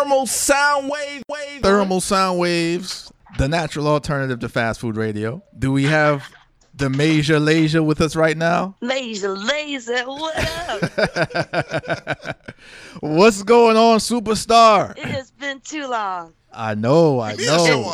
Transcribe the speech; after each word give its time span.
thermal 0.00 0.26
sound 0.26 0.88
wave 0.88 1.22
wave. 1.28 1.62
Thermal 1.62 2.00
sound 2.00 2.38
waves, 2.38 3.12
the 3.38 3.48
natural 3.48 3.86
alternative 3.86 4.38
to 4.40 4.48
fast 4.48 4.80
food 4.80 4.96
radio. 4.96 5.42
Do 5.58 5.72
we 5.72 5.84
have 5.84 6.24
the 6.74 6.88
Major 6.88 7.38
Laser 7.38 7.82
with 7.82 8.00
us 8.00 8.16
right 8.16 8.36
now? 8.36 8.76
Laser, 8.80 9.36
laser, 9.36 10.02
what 10.04 10.36
up? 10.70 12.36
What's 13.00 13.42
going 13.42 13.76
on, 13.76 13.98
superstar? 13.98 14.96
it 14.96 15.04
has 15.04 15.30
been 15.32 15.60
too 15.60 15.86
long. 15.86 16.32
I 16.52 16.74
know, 16.74 17.20
I 17.20 17.34
know. 17.38 17.92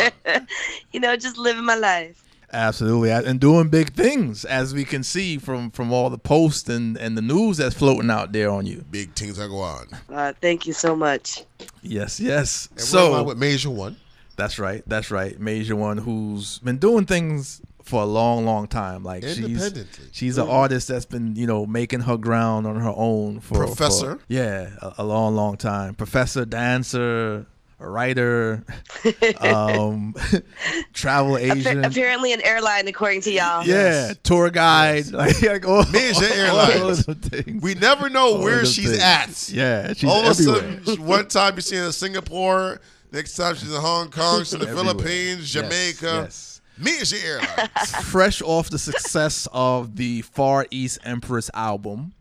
you 0.93 1.01
know, 1.01 1.17
just 1.17 1.37
living 1.37 1.65
my 1.65 1.75
life. 1.75 2.23
Absolutely, 2.53 3.11
and 3.11 3.41
doing 3.41 3.69
big 3.69 3.93
things, 3.95 4.45
as 4.45 4.73
we 4.73 4.85
can 4.85 5.03
see 5.03 5.37
from 5.39 5.71
from 5.71 5.93
all 5.93 6.11
the 6.11 6.19
posts 6.19 6.69
and 6.69 6.97
and 6.97 7.17
the 7.17 7.23
news 7.23 7.57
that's 7.57 7.75
floating 7.75 8.11
out 8.11 8.33
there 8.33 8.51
on 8.51 8.67
you. 8.67 8.85
Big 8.91 9.13
things 9.15 9.37
that 9.39 9.49
go 9.49 9.59
on. 9.59 9.87
Uh, 10.13 10.33
thank 10.41 10.67
you 10.67 10.73
so 10.73 10.95
much. 10.95 11.45
Yes, 11.83 12.21
yes. 12.21 12.69
And 12.73 12.81
so 12.81 13.13
we're 13.13 13.23
with 13.25 13.39
Masia 13.41 13.67
One. 13.67 13.97
That's 14.37 14.59
right. 14.59 14.83
That's 14.87 15.11
right. 15.11 15.39
Masia 15.41 15.75
One 15.75 15.99
who's 15.99 16.59
been 16.61 16.79
doing 16.79 17.05
things 17.07 17.61
for 17.83 18.03
a 18.03 18.07
long, 18.07 18.45
long 18.45 18.67
time. 18.67 19.03
Like 19.03 19.23
she's 19.23 19.39
Independently. 19.39 20.07
she's 20.13 20.39
an 20.39 20.49
artist 20.49 20.89
that's 20.89 21.05
been 21.07 21.37
you 21.37 21.47
know 21.47 21.67
making 21.67 22.01
her 22.01 22.17
ground 22.17 22.67
on 22.67 22.77
her 22.77 22.93
own 22.95 23.41
for 23.41 23.67
Professor. 23.67 24.17
for- 24.17 24.23
yeah, 24.29 24.71
a, 24.83 24.95
a 24.99 25.05
long, 25.05 25.35
long 25.35 25.57
time. 25.57 25.95
Professor, 25.95 26.45
dancer, 26.45 27.47
a 27.79 27.89
writer, 27.89 28.65
um, 29.41 30.15
travel 30.93 31.37
Appa- 31.37 31.53
agent. 31.59 31.85
apparently, 31.87 32.33
an 32.33 32.41
airline, 32.43 32.89
according 32.89 33.21
to 33.23 33.31
y'all. 33.33 33.65
Yeah, 33.67 34.15
tour 34.23 34.51
guide, 34.51 35.11
like, 35.13 35.41
like 35.43 35.67
all, 35.67 35.85
Major 35.91 36.25
all 36.25 36.61
airlines. 36.61 37.07
of 37.09 37.21
the 37.21 37.29
things. 37.43 37.63
We 37.63 37.75
never 37.75 38.09
know 38.09 38.35
All 38.37 38.43
where 38.43 38.65
she's 38.65 38.91
things. 38.91 39.03
at. 39.03 39.49
Yeah, 39.55 39.93
she's 39.93 40.09
All 40.09 40.21
of 40.21 40.27
a 40.27 40.31
everywhere. 40.31 40.81
sudden, 40.85 41.05
one 41.07 41.29
time 41.29 41.55
you're 41.55 41.61
seeing 41.63 41.81
her 41.83 41.87
in 41.89 41.93
Singapore, 41.93 42.81
next 43.13 43.35
time 43.37 43.55
she's 43.57 43.71
in 43.73 43.81
Hong 43.81 44.11
Kong, 44.11 44.39
she's 44.41 44.55
in 44.55 44.61
the 44.61 44.69
Everywhere. 44.69 44.95
Philippines, 44.95 45.55
Yes, 45.55 45.63
Jamaica. 45.65 46.21
yes. 46.25 46.53
Major 46.79 47.17
airlines. 47.25 47.97
fresh 48.05 48.43
off 48.43 48.69
the 48.69 48.79
success 48.79 49.49
of 49.53 49.97
the 49.97 50.21
Far 50.23 50.67
East 50.71 50.99
Empress 51.05 51.51
album 51.55 52.13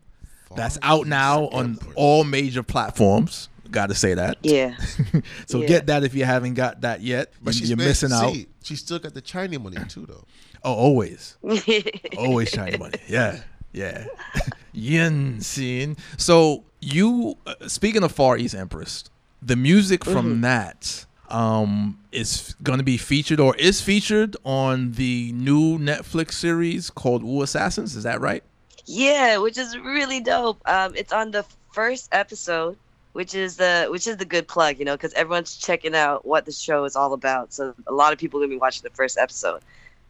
that's 0.54 0.78
out 0.82 1.06
now 1.06 1.48
on 1.48 1.78
all 1.94 2.24
major 2.24 2.62
platforms. 2.62 3.50
Got 3.70 3.88
to 3.88 3.94
say 3.94 4.14
that. 4.14 4.38
Yeah. 4.42 4.76
so 5.46 5.60
Yeah. 5.60 5.66
get 5.68 5.86
that 5.86 6.04
if 6.04 6.14
you 6.14 6.24
haven't 6.24 6.54
got 6.54 6.80
that 6.82 7.00
yet. 7.00 7.32
But 7.42 7.54
You- 7.54 7.60
she's 7.60 7.68
You're 7.70 7.76
made- 7.78 7.86
missing 7.86 8.12
out. 8.12 8.32
see, 8.32 8.46
She 8.62 8.76
still 8.76 8.98
got 8.98 9.14
the 9.14 9.20
Chinese 9.20 9.60
money 9.60 9.76
too, 9.88 10.06
though. 10.06 10.24
Oh, 10.64 10.74
always, 10.74 11.36
always 12.18 12.50
China 12.50 12.78
money. 12.78 12.98
Yeah, 13.08 13.40
yeah. 13.72 14.06
Yin 14.72 15.36
Xin. 15.38 15.96
So 16.16 16.64
you, 16.80 17.36
uh, 17.46 17.54
speaking 17.68 18.02
of 18.02 18.12
Far 18.12 18.36
East 18.36 18.54
Empress, 18.54 19.04
the 19.42 19.56
music 19.56 20.04
from 20.04 20.26
Mm-hmm. 20.26 20.40
that 20.42 21.04
um 21.28 21.98
is 22.12 22.54
going 22.62 22.78
to 22.78 22.84
be 22.84 22.96
featured 22.96 23.40
or 23.40 23.54
is 23.56 23.80
featured 23.80 24.36
on 24.44 24.92
the 24.92 25.32
new 25.32 25.76
Netflix 25.78 26.32
series 26.34 26.88
called 26.90 27.22
Wu 27.24 27.42
Assassins. 27.42 27.96
Is 27.96 28.04
that 28.04 28.20
right? 28.20 28.42
Yeah, 28.86 29.38
which 29.38 29.58
is 29.58 29.76
really 29.78 30.20
dope. 30.20 30.60
Um, 30.68 30.94
it's 30.94 31.12
on 31.12 31.32
the 31.32 31.44
first 31.72 32.08
episode, 32.12 32.76
which 33.16 33.34
is 33.34 33.56
the 33.56 33.88
which 33.90 34.06
is 34.06 34.16
the 34.18 34.24
good 34.24 34.46
plug, 34.46 34.78
you 34.78 34.84
know, 34.84 34.94
because 34.94 35.12
everyone's 35.14 35.56
checking 35.56 35.94
out 35.94 36.24
what 36.26 36.44
the 36.44 36.52
show 36.52 36.84
is 36.84 36.94
all 36.94 37.12
about. 37.12 37.52
So 37.52 37.74
a 37.86 37.92
lot 37.92 38.12
of 38.12 38.18
people 38.18 38.38
are 38.38 38.44
gonna 38.44 38.54
be 38.54 38.58
watching 38.60 38.82
the 38.84 38.90
first 38.90 39.18
episode. 39.18 39.60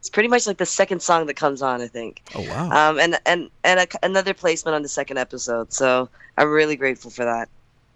It's 0.00 0.10
pretty 0.10 0.28
much 0.28 0.46
like 0.46 0.58
the 0.58 0.66
second 0.66 1.00
song 1.00 1.26
that 1.26 1.34
comes 1.34 1.62
on, 1.62 1.80
I 1.80 1.86
think. 1.88 2.22
Oh 2.34 2.42
wow. 2.42 2.90
Um, 2.90 2.98
and 2.98 3.18
and 3.24 3.50
and 3.64 3.80
a, 3.80 3.86
another 4.04 4.34
placement 4.34 4.74
on 4.74 4.82
the 4.82 4.88
second 4.88 5.16
episode. 5.18 5.72
So 5.72 6.08
I'm 6.36 6.50
really 6.50 6.76
grateful 6.76 7.10
for 7.10 7.24
that. 7.24 7.48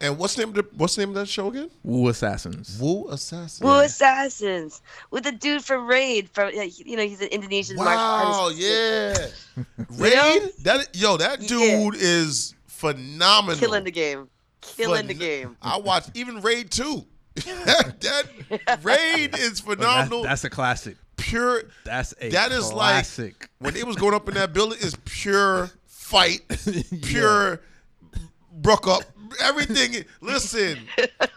And 0.03 0.17
what's 0.17 0.35
the 0.35 0.41
name 0.47 0.49
of 0.51 0.55
the, 0.55 0.67
what's 0.79 0.95
the 0.97 1.03
name 1.03 1.11
of 1.11 1.15
that 1.17 1.29
show 1.29 1.49
again? 1.51 1.71
Wu 1.85 2.09
Assassins. 2.09 2.79
Wu 2.81 3.07
Assassin. 3.11 3.67
Wu 3.67 3.81
Assassins 3.81 4.81
with 5.11 5.25
the 5.25 5.33
dude 5.33 5.63
from 5.63 5.87
Raid. 5.87 6.31
From 6.31 6.51
you 6.55 6.97
know, 6.97 7.03
he's 7.03 7.21
an 7.21 7.29
Indonesian 7.29 7.77
martial 7.77 7.97
Wow, 7.97 8.45
artist. 8.45 8.61
yeah. 8.63 9.65
Raid? 9.91 10.43
That 10.63 10.89
yo, 10.95 11.19
that 11.19 11.43
Yeah. 11.43 11.49
dude 11.49 11.97
is 11.97 12.55
phenomenal. 12.67 13.59
killing 13.61 13.85
the 13.85 13.91
game, 13.91 14.29
killing 14.61 15.07
the 15.07 15.15
game. 15.15 15.57
I 15.63 15.79
watched 15.79 16.11
even 16.15 16.41
Raid 16.41 16.71
2. 16.71 17.05
that, 17.35 18.01
that 18.01 18.81
Raid 18.85 19.37
is 19.39 19.61
But 19.61 19.79
that's, 19.79 19.91
phenomenal. 19.91 20.23
that's 20.25 20.45
a 20.45 20.51
classic. 20.51 20.97
pure 21.17 21.63
That's 21.85 22.13
a 22.21 22.31
That 22.31 22.51
is 22.53 22.73
like- 22.73 23.07
when 23.59 23.77
it 23.77 23.87
was 23.87 23.97
going 23.97 24.15
up 24.15 24.29
in 24.29 24.35
that 24.35 24.53
building 24.53 24.79
is 24.81 24.97
pure 25.05 25.71
fight, 25.87 26.41
pure 27.03 27.61
broke 28.53 28.87
up. 28.89 29.03
Everything. 29.41 30.05
Listen, 30.21 30.77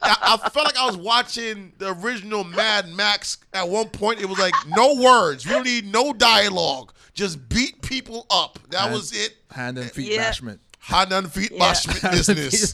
I, 0.01 0.37
I 0.43 0.49
felt 0.49 0.65
like 0.65 0.77
I 0.77 0.85
was 0.87 0.97
watching 0.97 1.73
the 1.77 1.93
original 2.03 2.43
Mad 2.43 2.87
Max. 2.89 3.37
At 3.53 3.69
one 3.69 3.87
point, 3.89 4.19
it 4.19 4.25
was 4.25 4.39
like 4.39 4.55
no 4.67 4.95
words. 4.95 5.45
We 5.45 5.51
don't 5.51 5.63
need 5.63 5.85
no 5.85 6.11
dialogue. 6.11 6.91
Just 7.13 7.47
beat 7.49 7.83
people 7.83 8.25
up. 8.31 8.57
That 8.71 8.81
Hand- 8.81 8.93
was 8.95 9.15
it. 9.15 9.35
hand 9.51 9.77
and 9.77 9.91
feet 9.91 10.13
Yeah. 10.13 10.31
bashment. 10.31 10.57
Hanan 10.85 11.27
feet 11.27 11.51
Yeah. 11.51 11.59
bashment 11.71 12.11
business. 12.27 12.73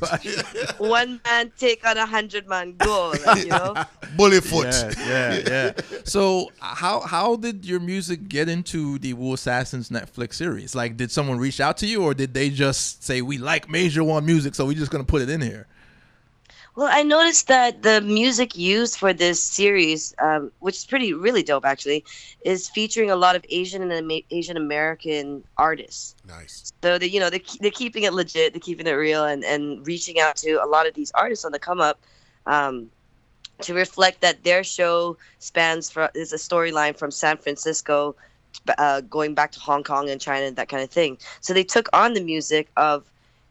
One 0.80 1.22
man 1.26 1.52
take 1.58 1.86
on 1.88 1.98
a 1.98 2.06
hundred 2.08 2.48
man 2.48 2.76
goal. 2.78 3.14
Like, 3.26 3.44
you 3.44 3.50
know. 3.52 3.76
Bullet 4.18 4.44
foot. 4.44 4.66
Yeah, 4.66 4.94
yeah, 5.08 5.42
yeah. 5.48 5.72
So 6.06 6.52
how 6.60 7.02
how 7.02 7.36
did 7.36 7.66
your 7.66 7.80
music 7.80 8.28
get 8.28 8.50
into 8.50 8.98
the 8.98 9.14
Wu 9.14 9.34
Assassins 9.34 9.90
Netflix 9.90 10.34
series? 10.34 10.74
Like, 10.74 10.98
did 10.98 11.12
someone 11.12 11.38
reach 11.38 11.62
out 11.62 11.78
to 11.78 11.86
you, 11.86 12.02
or 12.04 12.14
did 12.16 12.34
they 12.34 12.50
just 12.50 13.04
say 13.04 13.22
we 13.22 13.38
like 13.38 13.68
Masia 13.68 14.04
One 14.04 14.26
music, 14.26 14.56
so 14.56 14.66
we're 14.66 14.74
just 14.74 14.92
gonna 14.92 15.04
put 15.04 15.22
it 15.22 15.30
in 15.30 15.42
here? 15.42 15.68
Well, 16.80 16.88
I 16.90 17.04
noticed 17.04 17.48
that 17.50 17.82
the 17.82 18.00
music 18.00 18.56
used 18.56 18.96
for 18.96 19.12
this 19.12 19.44
series, 19.44 20.16
um, 20.18 20.50
which 20.60 20.78
is 20.78 20.86
pretty 20.86 21.12
really 21.12 21.44
dope 21.44 21.66
actually, 21.66 22.06
is 22.46 22.70
featuring 22.70 23.12
a 23.12 23.18
lot 23.18 23.36
of 23.36 23.44
Asian 23.50 23.82
and 23.82 23.92
Ama- 23.92 24.22
Asian 24.32 24.56
American 24.56 25.44
artists. 25.58 26.16
Nice. 26.26 26.72
So 26.82 26.98
they, 26.98 27.08
you 27.08 27.20
know, 27.20 27.30
they're, 27.30 27.42
they're 27.60 27.70
keeping 27.70 28.04
it 28.04 28.14
legit, 28.14 28.54
they're 28.54 28.62
keeping 28.62 28.88
it 28.88 28.94
real, 28.94 29.26
and 29.26 29.44
and 29.44 29.86
reaching 29.86 30.22
out 30.22 30.38
to 30.38 30.64
a 30.64 30.68
lot 30.68 30.88
of 30.88 30.94
these 30.94 31.12
artists 31.16 31.44
on 31.44 31.52
the 31.52 31.60
come 31.60 31.82
up, 31.82 32.00
um, 32.46 32.90
to 33.64 33.74
reflect 33.74 34.22
that 34.22 34.46
their 34.46 34.64
show 34.64 35.18
spans 35.40 35.90
for 35.90 36.10
is 36.16 36.32
a 36.32 36.38
storyline 36.38 36.98
from 36.98 37.12
San 37.12 37.36
Francisco, 37.36 38.16
uh, 38.78 39.02
going 39.02 39.34
back 39.34 39.52
to 39.52 39.60
Hong 39.60 39.84
Kong 39.84 40.10
and 40.10 40.22
China 40.22 40.46
and 40.46 40.56
that 40.56 40.70
kind 40.70 40.82
of 40.82 40.90
thing. 40.90 41.18
So 41.42 41.54
they 41.54 41.66
took 41.66 41.90
on 41.92 42.14
the 42.14 42.22
music 42.22 42.70
of 42.78 43.04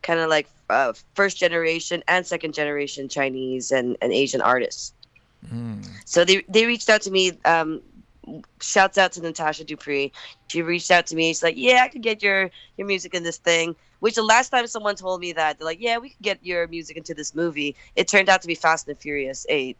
kind 0.08 0.20
of 0.20 0.30
like 0.30 0.48
uh, 0.70 0.94
first 1.14 1.38
generation 1.38 2.02
and 2.08 2.26
second 2.26 2.54
generation 2.54 3.08
Chinese 3.08 3.70
and, 3.70 3.96
and 4.02 4.12
Asian 4.12 4.40
artists. 4.40 4.94
So 6.06 6.24
they 6.24 6.44
they 6.48 6.66
reached 6.66 6.88
out 6.88 7.02
to 7.02 7.10
me. 7.10 7.32
Um, 7.44 7.82
shouts 8.60 8.98
out 8.98 9.12
to 9.12 9.22
Natasha 9.22 9.64
Dupree. 9.64 10.12
She 10.48 10.62
reached 10.62 10.90
out 10.90 11.06
to 11.08 11.16
me. 11.16 11.30
She's 11.30 11.42
like, 11.42 11.56
"Yeah, 11.56 11.82
I 11.84 11.88
could 11.88 12.02
get 12.02 12.22
your 12.22 12.50
your 12.76 12.86
music 12.86 13.14
in 13.14 13.22
this 13.24 13.38
thing." 13.38 13.76
Which 14.00 14.16
the 14.16 14.22
last 14.22 14.50
time 14.50 14.66
someone 14.66 14.96
told 14.96 15.20
me 15.20 15.32
that 15.32 15.58
they're 15.58 15.66
like, 15.66 15.80
"Yeah, 15.80 15.98
we 15.98 16.10
could 16.10 16.22
get 16.22 16.44
your 16.44 16.66
music 16.68 16.96
into 16.96 17.14
this 17.14 17.34
movie," 17.34 17.76
it 17.96 18.08
turned 18.08 18.28
out 18.28 18.42
to 18.42 18.48
be 18.48 18.54
Fast 18.54 18.88
and 18.88 18.98
Furious 18.98 19.46
Eight. 19.48 19.78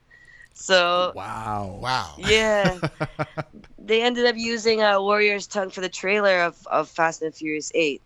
So 0.55 1.13
Wow. 1.15 1.79
Wow. 1.81 2.15
yeah, 2.19 2.79
they 3.79 4.03
ended 4.03 4.27
up 4.27 4.37
using 4.37 4.83
uh, 4.83 5.01
Warrior's 5.01 5.47
Tongue 5.47 5.71
for 5.71 5.81
the 5.81 5.89
trailer 5.89 6.41
of, 6.43 6.67
of 6.71 6.89
Fast 6.89 7.23
and 7.23 7.35
Furious 7.35 7.73
Eight. 7.75 8.03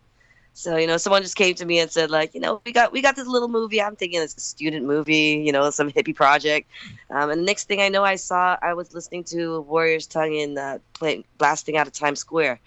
So 0.55 0.77
you 0.77 0.87
know, 0.87 0.97
someone 0.99 1.23
just 1.23 1.37
came 1.37 1.55
to 1.55 1.65
me 1.65 1.79
and 1.79 1.91
said 1.91 2.11
like, 2.11 2.35
you 2.35 2.41
know, 2.41 2.61
we 2.65 2.73
got 2.73 2.93
we 2.93 3.01
got 3.01 3.17
this 3.17 3.27
little 3.27 3.49
movie. 3.49 3.81
I'm 3.81 3.97
thinking 3.97 4.21
it's 4.21 4.37
a 4.37 4.41
student 4.41 4.87
movie, 4.87 5.43
you 5.45 5.51
know, 5.51 5.71
some 5.71 5.91
hippie 5.91 6.15
project. 6.15 6.71
Um, 7.11 7.31
and 7.31 7.41
the 7.41 7.45
next 7.45 7.69
thing 7.69 7.81
I 7.81 7.89
know, 7.89 8.05
I 8.05 8.17
saw 8.17 8.57
I 8.61 8.75
was 8.75 8.93
listening 8.93 9.25
to 9.25 9.62
Warrior's 9.62 10.07
Tongue 10.07 10.35
in 10.35 10.59
uh, 10.59 10.79
play, 10.93 11.25
blasting 11.39 11.77
out 11.77 11.87
of 11.87 11.95
Times 11.95 12.21
Square. 12.21 12.61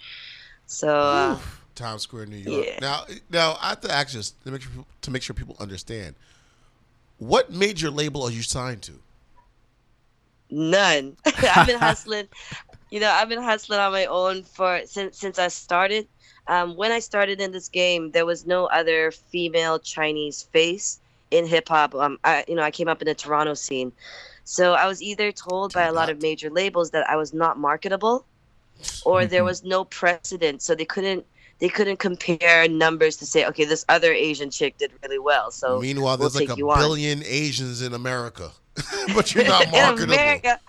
So 0.65 0.89
uh, 0.89 1.39
Times 1.75 2.01
Square, 2.01 2.25
New 2.27 2.37
York. 2.37 2.65
Yeah. 2.65 2.79
Now, 2.81 3.03
now 3.29 3.57
I 3.61 3.69
have 3.69 3.81
to 3.81 3.91
ask 3.91 4.13
this 4.13 4.31
to 4.31 4.51
make 4.51 4.61
sure 4.61 4.71
to 5.01 5.11
make 5.11 5.21
sure 5.21 5.35
people 5.35 5.55
understand. 5.59 6.15
What 7.17 7.51
major 7.51 7.91
label 7.91 8.23
are 8.23 8.31
you 8.31 8.41
signed 8.41 8.81
to? 8.83 8.93
None. 10.49 11.17
I've 11.25 11.67
been 11.67 11.79
hustling. 11.79 12.27
You 12.89 12.99
know, 12.99 13.09
I've 13.09 13.29
been 13.29 13.41
hustling 13.41 13.79
on 13.79 13.91
my 13.91 14.05
own 14.05 14.43
for 14.43 14.81
since 14.85 15.19
since 15.19 15.37
I 15.37 15.49
started. 15.49 16.07
Um, 16.47 16.75
when 16.75 16.91
I 16.91 16.99
started 16.99 17.41
in 17.41 17.51
this 17.51 17.69
game, 17.69 18.11
there 18.11 18.25
was 18.25 18.45
no 18.45 18.65
other 18.67 19.11
female 19.11 19.79
Chinese 19.79 20.43
face 20.43 20.99
in 21.31 21.45
hip 21.47 21.67
hop. 21.69 21.95
Um, 21.95 22.19
I 22.23 22.45
you 22.47 22.55
know 22.55 22.61
I 22.63 22.71
came 22.71 22.87
up 22.87 23.01
in 23.01 23.07
the 23.07 23.15
Toronto 23.15 23.53
scene, 23.55 23.91
so 24.43 24.73
I 24.73 24.87
was 24.87 25.01
either 25.01 25.31
told 25.31 25.73
by 25.73 25.83
a 25.83 25.91
lot 25.93 26.09
of 26.09 26.21
major 26.21 26.49
labels 26.49 26.91
that 26.91 27.09
I 27.09 27.15
was 27.15 27.33
not 27.33 27.57
marketable, 27.57 28.25
or 29.05 29.25
there 29.25 29.43
was 29.43 29.63
no 29.63 29.85
precedent, 29.85 30.61
so 30.61 30.75
they 30.75 30.85
couldn't 30.85 31.25
they 31.59 31.69
couldn't 31.69 31.97
compare 31.97 32.67
numbers 32.67 33.15
to 33.17 33.25
say, 33.25 33.45
okay, 33.45 33.65
this 33.65 33.85
other 33.89 34.11
Asian 34.11 34.49
chick 34.51 34.77
did 34.77 34.91
really 35.01 35.19
well. 35.19 35.51
So 35.51 35.79
Meanwhile, 35.79 36.17
we'll 36.17 36.29
there's 36.29 36.35
like 36.35 36.49
take 36.49 36.59
a 36.59 36.67
on. 36.67 36.77
billion 36.77 37.23
Asians 37.25 37.81
in 37.81 37.93
America, 37.93 38.51
but 39.15 39.33
you're 39.33 39.45
not 39.47 39.71
marketable. 39.71 40.13
in. 40.13 40.19
America. 40.19 40.59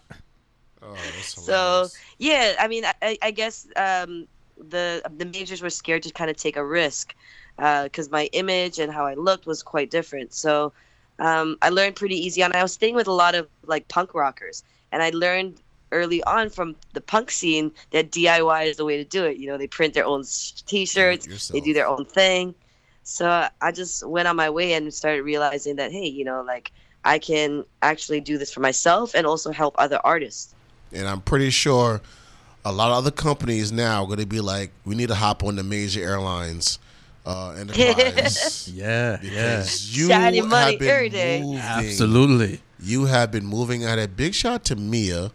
Oh, 0.82 0.94
that's 0.94 1.42
So 1.44 1.88
yeah, 2.18 2.54
I 2.60 2.68
mean, 2.68 2.84
I, 3.02 3.18
I 3.20 3.30
guess 3.32 3.66
um, 3.76 4.28
the 4.58 5.02
the 5.16 5.24
majors 5.26 5.62
were 5.62 5.70
scared 5.70 6.02
to 6.04 6.12
kind 6.12 6.30
of 6.30 6.36
take 6.36 6.56
a 6.56 6.64
risk 6.64 7.14
because 7.56 8.10
my 8.10 8.26
image 8.32 8.78
and 8.78 8.92
how 8.92 9.06
I 9.06 9.14
looked 9.14 9.46
was 9.46 9.62
quite 9.62 9.90
different. 9.90 10.34
So 10.34 10.72
um, 11.18 11.56
I 11.62 11.70
learned 11.70 11.96
pretty 11.96 12.16
easy 12.16 12.42
on. 12.42 12.54
I 12.54 12.62
was 12.62 12.72
staying 12.72 12.94
with 12.94 13.06
a 13.06 13.12
lot 13.12 13.34
of 13.34 13.48
like 13.66 13.88
punk 13.88 14.14
rockers, 14.14 14.62
and 14.92 15.02
I 15.02 15.10
learned 15.10 15.60
early 15.92 16.22
on 16.24 16.50
from 16.50 16.76
the 16.92 17.00
punk 17.00 17.30
scene 17.30 17.70
that 17.90 18.10
DIY 18.10 18.66
is 18.66 18.76
the 18.76 18.84
way 18.84 18.96
to 18.96 19.04
do 19.04 19.24
it. 19.24 19.38
You 19.38 19.46
know, 19.46 19.56
they 19.56 19.68
print 19.68 19.94
their 19.94 20.04
own 20.04 20.24
T-shirts, 20.66 21.48
they 21.48 21.60
do 21.60 21.72
their 21.72 21.86
own 21.86 22.04
thing. 22.04 22.54
So 23.04 23.48
I 23.60 23.70
just 23.72 24.06
went 24.06 24.26
on 24.26 24.34
my 24.34 24.50
way 24.50 24.72
and 24.72 24.92
started 24.92 25.22
realizing 25.22 25.76
that 25.76 25.92
hey, 25.92 26.06
you 26.06 26.24
know, 26.24 26.42
like 26.42 26.72
I 27.04 27.18
can 27.18 27.64
actually 27.82 28.20
do 28.20 28.36
this 28.36 28.52
for 28.52 28.60
myself 28.60 29.14
and 29.14 29.26
also 29.26 29.52
help 29.52 29.76
other 29.78 30.00
artists. 30.02 30.54
And 30.92 31.08
I'm 31.08 31.20
pretty 31.20 31.50
sure 31.50 32.00
a 32.66 32.72
lot 32.72 32.90
of 32.90 32.98
other 32.98 33.12
companies 33.12 33.70
now 33.70 34.02
are 34.02 34.06
going 34.06 34.18
to 34.18 34.26
be 34.26 34.40
like, 34.40 34.72
we 34.84 34.96
need 34.96 35.06
to 35.08 35.14
hop 35.14 35.44
on 35.44 35.54
the 35.54 35.62
major 35.62 36.00
airlines 36.02 36.80
uh, 37.24 37.50
enterprise. 37.50 38.68
Yeah, 38.74 39.18
yeah. 39.22 39.58
because 39.58 39.96
you 39.96 40.08
Shiny 40.08 40.40
money 40.40 40.72
have 40.72 40.80
been 40.80 40.88
every 40.88 41.08
day. 41.08 41.42
moving. 41.42 41.60
Absolutely. 41.60 42.60
You 42.80 43.04
have 43.04 43.30
been 43.30 43.46
moving 43.46 43.84
at 43.84 44.00
a 44.00 44.08
big 44.08 44.34
shot 44.34 44.64
to 44.64 44.74
Mia 44.74 45.30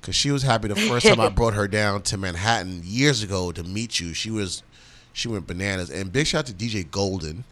because 0.00 0.14
she 0.14 0.30
was 0.30 0.44
happy 0.44 0.68
the 0.68 0.76
first 0.76 1.04
time 1.04 1.18
I 1.18 1.28
brought 1.40 1.54
her 1.54 1.66
down 1.66 2.02
to 2.02 2.16
Manhattan 2.16 2.82
years 2.84 3.24
ago 3.24 3.50
to 3.50 3.64
meet 3.64 3.98
you. 3.98 4.14
She 4.14 4.30
was, 4.30 4.62
she 5.12 5.26
went 5.26 5.48
bananas. 5.48 5.90
And 5.90 6.12
big 6.12 6.28
shout 6.28 6.46
to 6.46 6.52
DJ 6.52 6.88
Golden, 6.88 7.42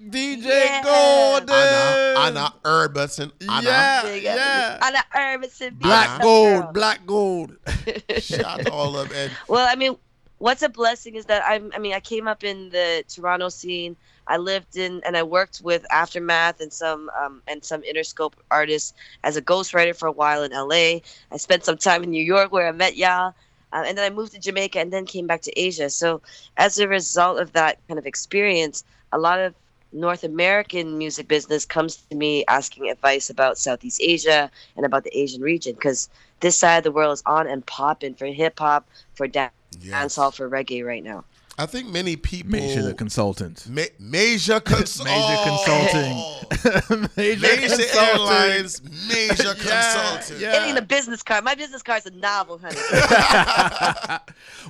DJ 0.00 0.44
Yeah. 0.44 0.82
Golden. 0.82 1.50
Anna, 1.50 2.18
Anna 2.20 2.54
Urbanson, 2.64 3.32
Anna. 3.48 3.62
Yeah, 3.62 4.14
yeah. 4.14 4.78
Anna 4.82 5.04
Urbanson, 5.14 5.78
Black 5.78 6.18
Big 6.18 6.22
gold, 6.22 6.62
girl. 6.62 6.72
black 6.72 7.06
gold. 7.06 7.56
Shout 8.18 8.44
out 8.44 8.68
all 8.70 8.96
of 8.98 9.08
them. 9.08 9.18
And 9.18 9.32
Well, 9.48 9.66
I 9.70 9.76
mean, 9.76 9.96
what's 10.38 10.62
a 10.62 10.68
blessing 10.68 11.14
is 11.14 11.26
that 11.26 11.42
I'm. 11.46 11.70
I 11.74 11.78
mean, 11.78 11.94
I 11.94 12.00
came 12.00 12.26
up 12.28 12.44
in 12.44 12.70
the 12.70 13.04
Toronto 13.08 13.48
scene. 13.48 13.96
I 14.26 14.38
lived 14.38 14.76
in 14.76 15.02
and 15.04 15.16
I 15.16 15.22
worked 15.22 15.60
with 15.62 15.84
Aftermath 15.92 16.60
and 16.60 16.72
some 16.72 17.10
um, 17.22 17.42
and 17.46 17.62
some 17.64 17.82
Interscope 17.82 18.32
artists 18.50 18.94
as 19.22 19.36
a 19.36 19.42
ghostwriter 19.42 19.94
for 19.96 20.06
a 20.08 20.12
while 20.12 20.42
in 20.42 20.52
LA. 20.52 21.00
I 21.30 21.36
spent 21.36 21.64
some 21.64 21.76
time 21.76 22.02
in 22.02 22.10
New 22.10 22.22
York 22.24 22.50
where 22.50 22.66
I 22.66 22.72
met 22.72 22.96
y'all, 22.96 23.34
uh, 23.72 23.84
and 23.86 23.96
then 23.98 24.10
I 24.10 24.14
moved 24.14 24.32
to 24.32 24.38
Jamaica 24.40 24.80
and 24.80 24.92
then 24.92 25.04
came 25.06 25.26
back 25.26 25.42
to 25.42 25.52
Asia. 25.60 25.88
So 25.90 26.22
as 26.56 26.78
a 26.78 26.88
result 26.88 27.38
of 27.38 27.52
that 27.52 27.78
kind 27.86 27.98
of 27.98 28.06
experience, 28.06 28.82
a 29.12 29.18
lot 29.18 29.38
of 29.40 29.54
North 29.94 30.24
American 30.24 30.98
music 30.98 31.28
business 31.28 31.64
comes 31.64 31.96
to 31.96 32.16
me 32.16 32.44
asking 32.48 32.90
advice 32.90 33.30
about 33.30 33.56
Southeast 33.56 34.00
Asia 34.02 34.50
and 34.76 34.84
about 34.84 35.04
the 35.04 35.16
Asian 35.16 35.40
region 35.40 35.74
because 35.74 36.08
this 36.40 36.58
side 36.58 36.78
of 36.78 36.84
the 36.84 36.92
world 36.92 37.12
is 37.14 37.22
on 37.26 37.46
and 37.46 37.64
popping 37.64 38.14
for 38.14 38.26
hip 38.26 38.58
hop, 38.58 38.86
for 39.14 39.28
dance 39.28 39.52
yes. 39.80 39.94
dancehall 39.94 40.34
for 40.34 40.50
reggae 40.50 40.84
right 40.84 41.04
now. 41.04 41.24
I 41.56 41.66
think 41.66 41.88
many 41.88 42.16
people. 42.16 42.50
Make 42.50 42.72
sure 42.72 42.82
the 42.82 42.94
consultant. 42.94 43.68
Ma- 43.68 43.82
major, 44.00 44.58
cons- 44.58 44.98
Major 45.04 45.14
oh. 45.14 46.44
consulting. 46.50 47.08
Major, 47.16 47.40
Major 47.40 47.76
consulting. 47.76 47.98
Airlines, 47.98 48.82
major 49.08 49.44
Yeah, 49.64 50.14
consulting. 50.18 50.42
yeah. 50.42 50.64
It 50.64 50.68
ain't 50.68 50.78
a 50.78 50.82
business 50.82 51.22
card. 51.22 51.44
My 51.44 51.54
business 51.54 51.82
card's 51.82 52.06
a 52.06 52.10
novel, 52.10 52.60
honey. 52.60 52.76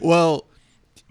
well, 0.03 0.45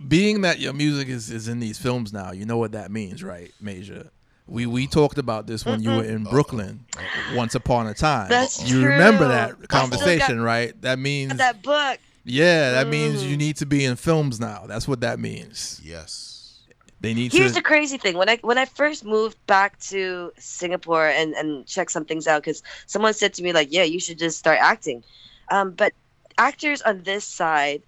being 0.08 0.42
that 0.42 0.60
your 0.60 0.74
music 0.74 1.08
is, 1.08 1.30
is 1.32 1.48
in 1.48 1.60
these 1.60 1.78
films 1.80 2.12
now, 2.14 2.32
you 2.32 2.46
know 2.46 2.58
what 2.58 2.72
that 2.74 2.92
means, 2.92 3.24
right, 3.24 3.52
Major? 3.62 4.10
We 4.46 4.66
we 4.66 4.88
talked 4.88 5.18
about 5.18 5.48
this 5.48 5.66
when 5.66 5.82
you 5.82 5.90
were 5.92 6.04
in 6.04 6.26
Brooklyn 6.26 6.86
once 7.34 7.56
upon 7.56 7.88
a 7.88 7.94
time. 7.94 8.28
That's 8.30 8.70
you 8.70 8.82
true. 8.82 8.90
remember 8.92 9.28
that 9.30 9.70
conversation, 9.70 10.38
got- 10.38 10.44
right? 10.44 10.82
That 10.82 11.00
means 11.00 11.38
that 11.38 11.62
book. 11.64 11.98
yeah, 12.26 12.72
that 12.72 12.88
means 12.90 13.24
Mm. 13.24 13.30
you 13.30 13.38
need 13.38 13.56
to 13.58 13.66
be 13.66 13.86
in 13.86 13.96
films 13.96 14.40
now. 14.42 14.66
That's 14.68 14.86
what 14.88 15.00
that 15.02 15.18
means. 15.20 15.80
Yes. 15.84 16.60
They 17.00 17.14
need 17.14 17.32
Here's 17.34 17.52
to 17.52 17.56
the 17.56 17.62
crazy 17.62 17.98
thing: 17.98 18.18
when 18.18 18.28
I 18.30 18.38
when 18.42 18.58
I 18.58 18.66
first 18.66 19.06
moved 19.06 19.38
back 19.48 19.80
to 19.92 20.32
Singapore 20.38 21.08
and 21.08 21.34
and 21.36 21.66
check 21.66 21.90
some 21.90 22.04
things 22.06 22.28
out, 22.28 22.44
because 22.44 22.64
someone 22.86 23.14
said 23.14 23.34
to 23.36 23.44
me 23.44 23.54
like, 23.54 23.70
"Yeah, 23.72 23.84
you 23.84 24.00
should 24.00 24.18
just 24.20 24.38
start 24.40 24.60
acting," 24.62 25.04
um, 25.52 25.72
but 25.72 25.94
actors 26.38 26.82
on 26.82 27.04
this 27.04 27.24
side 27.26 27.82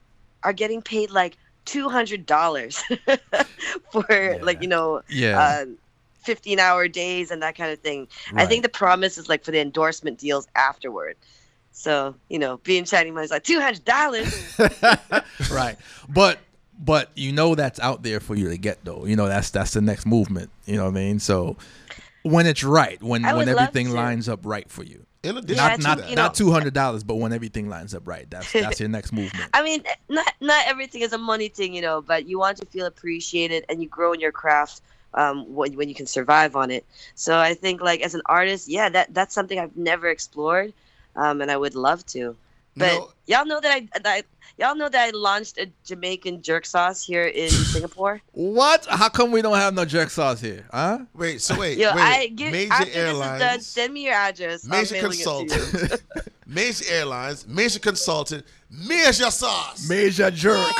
are 0.43 0.53
getting 0.53 0.81
paid 0.81 1.11
like 1.11 1.37
two 1.65 1.89
hundred 1.89 2.25
dollars 2.25 2.81
for 3.91 4.37
like 4.41 4.61
you 4.61 4.67
know 4.67 5.01
yeah. 5.09 5.39
uh, 5.39 5.65
15 6.25 6.59
hour 6.59 6.87
days 6.87 7.31
and 7.31 7.41
that 7.41 7.55
kind 7.55 7.71
of 7.71 7.79
thing. 7.79 8.07
I 8.33 8.45
think 8.45 8.63
the 8.63 8.69
promise 8.69 9.17
is 9.17 9.29
like 9.29 9.43
for 9.43 9.51
the 9.51 9.59
endorsement 9.59 10.17
deals 10.17 10.47
afterward. 10.55 11.15
So, 11.71 12.15
you 12.29 12.39
know, 12.39 12.57
being 12.57 12.85
Chinese 12.85 13.13
money 13.13 13.25
is 13.25 13.31
like 13.31 13.43
$200. 13.43 15.51
right. 15.55 15.77
But 16.09 16.39
but 16.77 17.09
you 17.15 17.31
know 17.31 17.55
that's 17.55 17.79
out 17.79 18.03
there 18.03 18.19
for 18.19 18.35
you 18.35 18.49
to 18.49 18.57
get 18.57 18.83
though. 18.83 19.05
You 19.05 19.15
know 19.15 19.27
that's 19.27 19.49
that's 19.49 19.73
the 19.73 19.81
next 19.81 20.05
movement. 20.05 20.49
You 20.65 20.77
know 20.77 20.83
what 20.83 20.91
I 20.91 20.93
mean? 20.93 21.19
So 21.19 21.57
when 22.23 22.47
it's 22.47 22.63
right, 22.63 23.01
when 23.01 23.23
when 23.23 23.47
everything 23.47 23.91
lines 23.91 24.27
up 24.27 24.41
right 24.43 24.69
for 24.69 24.83
you. 24.83 25.05
In 25.25 25.37
addition 25.37 25.57
Yeah, 25.57 25.67
Not 25.67 25.75
to 25.77 25.87
not 25.87 25.97
that, 25.97 26.15
not 26.15 26.35
two 26.35 26.51
hundred 26.51 26.73
dollars, 26.73 27.03
but 27.03 27.15
when 27.15 27.33
everything 27.33 27.69
lines 27.69 27.93
up 27.93 28.07
right. 28.07 28.29
That's 28.29 28.51
that's 28.53 28.79
your 28.79 28.89
next 28.89 29.11
movement. 29.11 29.49
I 29.53 29.63
mean, 29.63 29.83
not 30.09 30.31
not 30.39 30.67
everything 30.67 31.01
is 31.01 31.13
a 31.13 31.17
money 31.17 31.47
thing, 31.49 31.73
you 31.73 31.81
know, 31.81 32.01
but 32.01 32.27
you 32.27 32.39
want 32.39 32.57
to 32.57 32.65
feel 32.65 32.85
appreciated 32.85 33.65
and 33.69 33.81
you 33.81 33.89
grow 33.89 34.13
in 34.13 34.19
your 34.19 34.31
craft 34.31 34.81
um, 35.15 35.53
when, 35.53 35.75
when 35.75 35.89
you 35.89 35.95
can 35.95 36.05
survive 36.05 36.55
on 36.55 36.69
it. 36.71 36.85
So 37.15 37.37
I 37.37 37.53
think 37.53 37.81
like 37.81 38.01
as 38.01 38.15
an 38.15 38.21
artist, 38.25 38.67
yeah, 38.67 38.89
that 38.89 39.13
that's 39.13 39.33
something 39.33 39.57
I've 39.57 39.75
never 39.75 40.07
explored, 40.09 40.73
um, 41.15 41.41
and 41.41 41.49
I 41.49 41.57
would 41.57 41.75
love 41.75 42.05
to. 42.07 42.35
But 42.75 42.87
know- 42.87 43.11
y'all 43.25 43.45
know 43.45 43.59
that 43.61 43.71
I, 43.71 43.99
that 43.99 44.05
I 44.05 44.23
y'all 44.57 44.75
know 44.75 44.89
that 44.89 45.07
I 45.07 45.11
launched 45.11 45.57
a 45.57 45.71
Jamaican 45.85 46.41
jerk 46.41 46.65
sauce 46.65 47.05
here 47.05 47.25
in 47.25 47.49
Singapore. 47.73 48.21
What? 48.33 48.85
How 48.85 49.09
come 49.09 49.31
we 49.31 49.41
don't 49.41 49.55
have 49.57 49.73
no 49.73 49.85
jerk 49.85 50.09
sauce 50.09 50.41
here? 50.41 50.65
Huh? 50.71 50.99
wait, 51.13 51.41
so 51.41 51.57
wait, 51.57 51.77
Yo, 51.77 51.95
wait. 51.95 52.01
I 52.01 52.27
give 52.27 52.51
major 52.51 52.73
after 52.73 52.85
this 52.85 52.95
is 52.95 53.01
airlines, 53.01 53.39
done, 53.41 53.61
send 53.61 53.93
me 53.93 54.05
your 54.05 54.13
address. 54.13 54.65
I'm 54.65 54.71
major 54.71 54.95
mailing 54.95 55.11
it 55.11 55.23
to 55.23 55.29
you. 55.29 55.47
consultant, 55.47 56.03
major 56.47 56.85
airlines, 56.89 57.47
major 57.47 57.79
consultant, 57.79 58.45
major 58.69 59.31
sauce. 59.31 59.87
Major 59.89 60.31
jerk. 60.31 60.67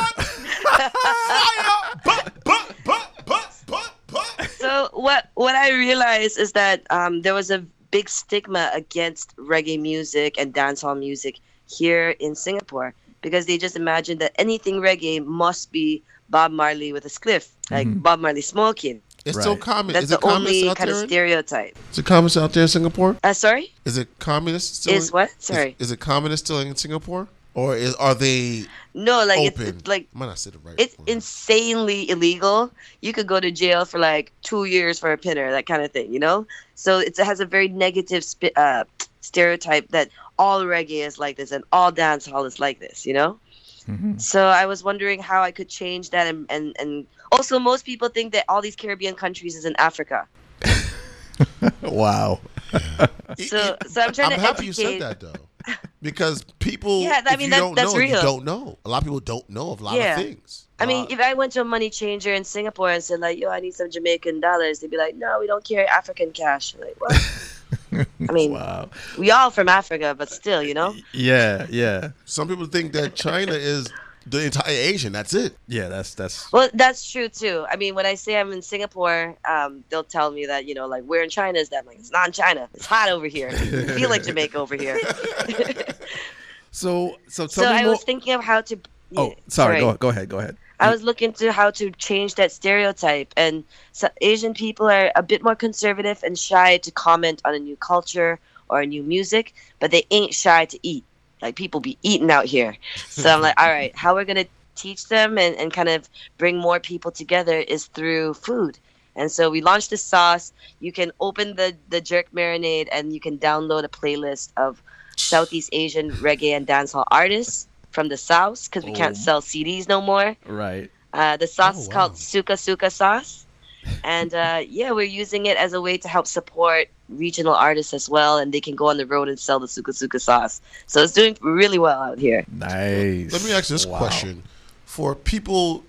Fire! 0.75 1.99
But, 2.03 2.33
but, 2.43 2.75
but, 2.83 3.11
but, 3.25 3.63
but, 3.67 3.93
but. 4.07 4.49
So 4.57 4.89
what 4.93 5.29
what 5.35 5.55
I 5.55 5.71
realized 5.71 6.37
is 6.37 6.51
that 6.53 6.85
um, 6.89 7.21
there 7.21 7.33
was 7.33 7.49
a 7.51 7.59
big 7.91 8.09
stigma 8.09 8.69
against 8.73 9.35
reggae 9.37 9.79
music 9.79 10.35
and 10.37 10.53
dancehall 10.53 10.97
music 10.99 11.39
here 11.67 12.09
in 12.19 12.35
Singapore 12.35 12.93
because 13.21 13.45
they 13.45 13.57
just 13.57 13.75
imagined 13.75 14.21
that 14.21 14.31
anything 14.37 14.75
reggae 14.81 15.23
must 15.25 15.71
be 15.71 16.03
Bob 16.29 16.51
Marley 16.51 16.91
with 16.93 17.05
a 17.05 17.09
spliff, 17.09 17.49
like 17.71 17.87
Mhm. 17.87 18.01
Bob 18.01 18.19
Marley 18.19 18.41
smoking. 18.41 19.01
It's 19.25 19.37
Right. 19.37 19.43
so 19.43 19.55
common. 19.55 19.93
That's 19.93 20.03
Is 20.05 20.09
the 20.11 20.17
it 20.17 20.23
only 20.23 20.69
out 20.69 20.77
kind 20.77 20.89
of 20.89 20.97
stereotype. 20.97 21.75
Is 21.91 21.97
it 21.99 22.05
communist 22.05 22.37
out 22.37 22.53
there 22.53 22.63
in 22.63 22.67
Singapore? 22.69 23.17
Uh, 23.23 23.33
sorry, 23.33 23.73
Is 23.83 23.97
it 23.97 24.07
communist 24.19 24.81
still? 24.81 24.93
is 24.93 25.11
what? 25.11 25.29
Is, 25.29 25.35
Sorry, 25.39 25.75
is 25.79 25.91
it 25.91 25.99
communist 25.99 26.45
still 26.45 26.59
in 26.59 26.75
Singapore, 26.75 27.27
or 27.55 27.75
is 27.75 27.95
are 27.95 28.13
they 28.13 28.65
no, 28.93 29.25
like 29.25 29.39
it's, 29.39 29.59
open? 29.59 29.67
it's 29.77 29.87
like 29.87 30.07
I 30.13 30.17
might 30.19 30.27
not 30.27 30.37
say 30.37 30.51
it 30.51 30.55
right. 30.63 30.75
it's 30.77 30.95
insanely 31.07 32.07
illegal. 32.09 32.71
You 33.01 33.13
could 33.13 33.25
go 33.27 33.39
to 33.39 33.49
jail 33.49 33.85
for 33.85 33.99
like 33.99 34.31
two 34.43 34.65
years 34.65 34.99
for 34.99 35.11
a 35.11 35.17
pinner, 35.17 35.49
that 35.51 35.65
kind 35.65 35.81
of 35.83 35.91
thing, 35.91 36.13
you 36.13 36.19
know? 36.19 36.45
So 36.75 36.99
it's, 36.99 37.17
it 37.17 37.25
has 37.25 37.39
a 37.39 37.45
very 37.45 37.67
negative 37.67 38.23
spi- 38.23 38.51
uh, 38.55 38.83
stereotype 39.21 39.89
that 39.89 40.09
all 40.37 40.61
reggae 40.63 41.05
is 41.05 41.17
like 41.17 41.37
this 41.37 41.51
and 41.51 41.63
all 41.71 41.91
dancehall 41.91 42.45
is 42.45 42.59
like 42.59 42.79
this, 42.79 43.05
you 43.05 43.13
know? 43.13 43.39
Mhm. 43.87 44.19
So 44.19 44.47
I 44.47 44.65
was 44.65 44.83
wondering 44.83 45.21
how 45.21 45.41
I 45.43 45.51
could 45.51 45.69
change 45.69 46.09
that. 46.09 46.27
And, 46.27 46.45
and, 46.49 46.75
and 46.79 47.05
also, 47.31 47.59
most 47.59 47.85
people 47.85 48.09
think 48.09 48.33
that 48.33 48.45
all 48.49 48.61
these 48.61 48.75
Caribbean 48.75 49.15
countries 49.15 49.55
is 49.55 49.65
in 49.65 49.75
Africa. 49.77 50.27
wow. 51.81 52.39
So, 53.37 53.75
so 53.87 54.01
I'm 54.01 54.13
trying 54.13 54.31
I'm 54.33 54.39
to 54.39 54.45
happy 54.45 54.65
you 54.67 54.71
said 54.73 54.85
educate. 54.85 54.99
that 54.99 55.19
though, 55.19 55.73
because 56.01 56.43
people. 56.59 57.01
Yeah, 57.01 57.21
I 57.25 57.35
mean, 57.35 57.45
you 57.45 57.51
that- 57.51 57.59
don't 57.59 57.75
that's 57.75 57.91
know, 57.93 57.99
you 57.99 58.13
real. 58.13 58.21
don't 58.21 58.45
know. 58.45 58.77
A 58.85 58.89
lot 58.89 58.99
of 58.99 59.03
people 59.03 59.19
don't 59.19 59.49
know 59.49 59.71
of 59.71 59.81
a 59.81 59.83
lot 59.83 59.95
Yeah. 59.95 60.17
of 60.17 60.23
things. 60.25 60.67
I 60.79 60.85
mean, 60.85 61.05
Uh, 61.05 61.07
if 61.09 61.19
I 61.19 61.33
went 61.33 61.51
to 61.53 61.61
a 61.61 61.65
money 61.65 61.89
changer 61.89 62.33
in 62.33 62.43
Singapore 62.43 62.91
and 62.91 63.03
said 63.03 63.19
like, 63.19 63.39
"Yo, 63.39 63.49
I 63.49 63.59
need 63.61 63.73
some 63.73 63.89
Jamaican 63.89 64.39
dollars," 64.41 64.79
they'd 64.79 64.91
be 64.91 64.97
like, 64.97 65.15
"No, 65.15 65.39
we 65.39 65.47
don't 65.47 65.63
carry 65.65 65.85
African 65.87 66.31
cash." 66.31 66.75
Like, 66.79 66.95
what? 66.99 67.11
I 68.29 68.31
mean, 68.31 68.51
Wow. 68.53 68.89
we 69.17 69.31
all 69.31 69.49
from 69.51 69.69
Africa, 69.69 70.15
but 70.17 70.29
still, 70.29 70.61
you 70.63 70.73
know. 70.73 70.93
Yeah, 71.13 71.65
yeah. 71.69 72.09
some 72.25 72.47
people 72.47 72.65
think 72.65 72.93
that 72.93 73.15
China 73.15 73.53
is 73.53 73.87
the 74.27 74.43
entire 74.45 74.71
Asian. 74.73 75.13
That's 75.13 75.33
it. 75.33 75.55
Yeah, 75.67 75.87
that's 75.87 76.15
that's 76.15 76.51
Well, 76.51 76.69
that's 76.73 77.09
true 77.11 77.29
too. 77.29 77.65
I 77.69 77.75
mean, 77.75 77.93
when 77.95 78.05
I 78.05 78.15
say 78.15 78.39
I'm 78.39 78.51
in 78.51 78.61
Singapore, 78.61 79.35
um, 79.47 79.83
they'll 79.89 80.03
tell 80.03 80.31
me 80.31 80.45
that 80.47 80.65
you 80.65 80.73
know, 80.73 80.87
like, 80.87 81.03
where 81.03 81.21
in 81.23 81.29
China 81.29 81.59
is 81.59 81.69
that? 81.69 81.79
I'm 81.81 81.85
like, 81.85 81.99
it's 81.99 82.11
not 82.11 82.27
in 82.27 82.33
China. 82.33 82.67
It's 82.73 82.85
hot 82.87 83.09
over 83.09 83.27
here. 83.27 83.49
I 83.49 83.53
feel 83.55 84.09
like 84.09 84.23
Jamaica 84.23 84.57
over 84.57 84.75
here. 84.75 84.97
so 86.71 87.17
so 87.27 87.47
tell 87.47 87.65
so 87.65 87.69
me 87.71 87.77
I 87.77 87.81
more. 87.83 87.91
was 87.91 88.03
thinking 88.03 88.33
of 88.33 88.43
how 88.43 88.61
to. 88.61 88.77
oh, 89.15 89.29
yeah, 89.29 89.33
sorry. 89.47 89.79
Go 89.79 89.93
go 89.95 90.09
ahead. 90.09 90.29
Go 90.29 90.39
ahead. 90.39 90.57
I 90.79 90.91
was 90.91 91.03
looking 91.03 91.33
to 91.33 91.51
how 91.51 91.71
to 91.71 91.91
change 91.91 92.35
that 92.35 92.51
stereotype, 92.51 93.33
and 93.37 93.63
so 93.91 94.09
Asian 94.21 94.53
people 94.53 94.89
are 94.89 95.11
a 95.15 95.23
bit 95.23 95.43
more 95.43 95.55
conservative 95.55 96.23
and 96.23 96.37
shy 96.37 96.77
to 96.77 96.91
comment 96.91 97.41
on 97.45 97.53
a 97.53 97.59
new 97.59 97.77
culture 97.77 98.39
or 98.69 98.81
a 98.81 98.85
new 98.85 99.03
music, 99.03 99.53
but 99.79 99.91
they 99.91 100.03
ain't 100.11 100.33
shy 100.33 100.65
to 100.65 100.79
eat. 100.83 101.03
Like 101.41 101.55
people 101.55 101.79
be 101.79 101.97
eating 102.03 102.31
out 102.31 102.45
here. 102.45 102.75
So 103.09 103.29
I'm 103.29 103.41
like, 103.41 103.59
all 103.61 103.69
right, 103.69 103.95
how 103.95 104.15
we're 104.15 104.25
gonna 104.25 104.45
teach 104.75 105.07
them 105.07 105.37
and, 105.37 105.55
and 105.55 105.73
kind 105.73 105.89
of 105.89 106.09
bring 106.37 106.57
more 106.57 106.79
people 106.79 107.11
together 107.11 107.59
is 107.59 107.85
through 107.87 108.33
food. 108.33 108.77
And 109.15 109.31
so 109.31 109.49
we 109.49 109.61
launched 109.61 109.91
the 109.91 109.97
sauce. 109.97 110.51
You 110.79 110.91
can 110.91 111.11
open 111.19 111.55
the 111.55 111.75
the 111.89 112.01
jerk 112.01 112.31
marinade 112.31 112.87
and 112.91 113.13
you 113.13 113.19
can 113.19 113.37
download 113.37 113.83
a 113.83 113.89
playlist 113.89 114.51
of 114.57 114.81
Southeast 115.21 115.69
Asian 115.71 116.11
reggae 116.11 116.55
and 116.55 116.67
dancehall 116.67 117.05
artists 117.11 117.67
from 117.95 118.09
the 118.09 118.17
South 118.17 118.67
because 118.69 118.83
we 118.85 118.91
can't 118.91 119.15
Oh. 119.17 119.25
sell 119.25 119.41
CDs 119.41 119.87
no 119.87 120.01
more. 120.01 120.35
Right. 120.45 120.91
Uh, 121.13 121.37
the 121.37 121.47
sauce 121.47 121.77
Oh, 121.77 121.81
is 121.81 121.87
called 121.87 122.11
wow. 122.11 122.17
Suka 122.19 122.55
Suka 122.57 122.89
sauce. 122.91 123.41
And 124.03 124.33
uh, 124.35 124.61
yeah, 124.67 124.91
we're 124.91 125.09
using 125.23 125.47
it 125.47 125.57
as 125.57 125.73
a 125.73 125.81
way 125.81 125.97
to 125.97 126.07
help 126.07 126.27
support 126.27 126.89
regional 127.09 127.55
artists 127.55 127.93
as 127.93 128.05
well, 128.09 128.37
and 128.37 128.53
they 128.53 128.61
can 128.61 128.75
go 128.75 128.89
on 128.93 128.97
the 128.97 129.05
road 129.07 129.29
and 129.29 129.39
sell 129.39 129.57
the 129.59 129.67
Suka 129.67 129.93
Suka 129.93 130.19
sauce. 130.19 130.61
So 130.85 131.01
it's 131.01 131.13
doing 131.13 131.33
really 131.41 131.79
well 131.79 131.97
out 132.01 132.19
here. 132.19 132.45
Nice. 132.51 133.33
Let 133.33 133.41
me 133.41 133.51
ask 133.57 133.69
you 133.69 133.75
this 133.79 133.85
Wow. 133.89 133.97
question: 133.97 134.43
For 134.85 135.15
people 135.15 135.81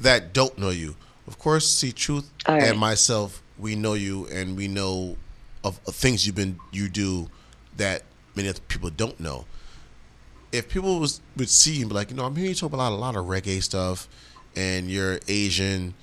that 0.00 0.32
don't 0.32 0.56
know 0.58 0.70
you, 0.70 0.96
of 1.30 1.38
course, 1.38 1.68
see 1.70 1.92
truth 1.92 2.26
All 2.46 2.54
right. 2.58 2.70
and 2.70 2.78
myself, 2.78 3.42
we 3.58 3.74
know 3.76 3.94
you, 3.94 4.26
and 4.34 4.56
we 4.56 4.66
know 4.66 5.16
of, 5.62 5.78
of 5.86 5.94
things 5.94 6.26
you've 6.26 6.34
been 6.38 6.58
you 6.72 6.88
do 6.88 7.28
that 7.76 8.02
many 8.34 8.48
other 8.48 8.62
people 8.66 8.90
don't 8.90 9.18
know. 9.20 9.44
If 10.50 10.68
people 10.68 11.00
was 11.00 11.20
would 11.36 11.50
see 11.50 11.76
you 11.76 11.88
like, 11.88 12.10
you 12.10 12.16
know, 12.16 12.24
I'm 12.24 12.34
hearing 12.34 12.50
you 12.50 12.54
talk 12.54 12.72
about 12.72 12.92
a 12.92 12.96
lot 12.96 13.16
of 13.16 13.26
reggae 13.26 13.62
stuff, 13.62 14.08
and 14.56 14.90
you're 14.90 15.20
Asian. 15.28 15.94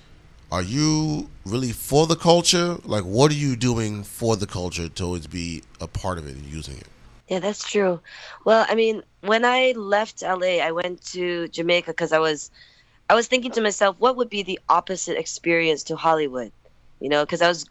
Are 0.51 0.61
you 0.61 1.29
really 1.45 1.71
for 1.71 2.05
the 2.05 2.15
culture? 2.15 2.77
Like, 2.85 3.03
what 3.03 3.31
are 3.31 3.35
you 3.35 3.55
doing 3.55 4.03
for 4.03 4.37
the 4.37 4.45
culture 4.45 4.87
to 4.87 5.03
always 5.03 5.27
be 5.27 5.63
a 5.81 5.87
part 5.87 6.17
of 6.17 6.27
it 6.27 6.35
and 6.35 6.45
using 6.45 6.77
it? 6.77 6.87
Yeah, 7.27 7.39
that's 7.39 7.67
true. 7.67 7.99
Well, 8.45 8.65
I 8.69 8.75
mean, 8.75 9.01
when 9.21 9.43
I 9.43 9.71
left 9.71 10.21
LA, 10.21 10.59
I 10.61 10.71
went 10.71 11.03
to 11.13 11.47
Jamaica 11.47 11.91
because 11.91 12.13
I 12.13 12.19
was, 12.19 12.51
I 13.09 13.15
was 13.15 13.27
thinking 13.27 13.51
to 13.51 13.61
myself, 13.61 13.95
what 13.99 14.15
would 14.15 14.29
be 14.29 14.43
the 14.43 14.59
opposite 14.69 15.17
experience 15.17 15.83
to 15.85 15.95
Hollywood? 15.95 16.51
You 16.99 17.09
know, 17.09 17.25
because 17.25 17.41
I 17.41 17.47
was 17.47 17.65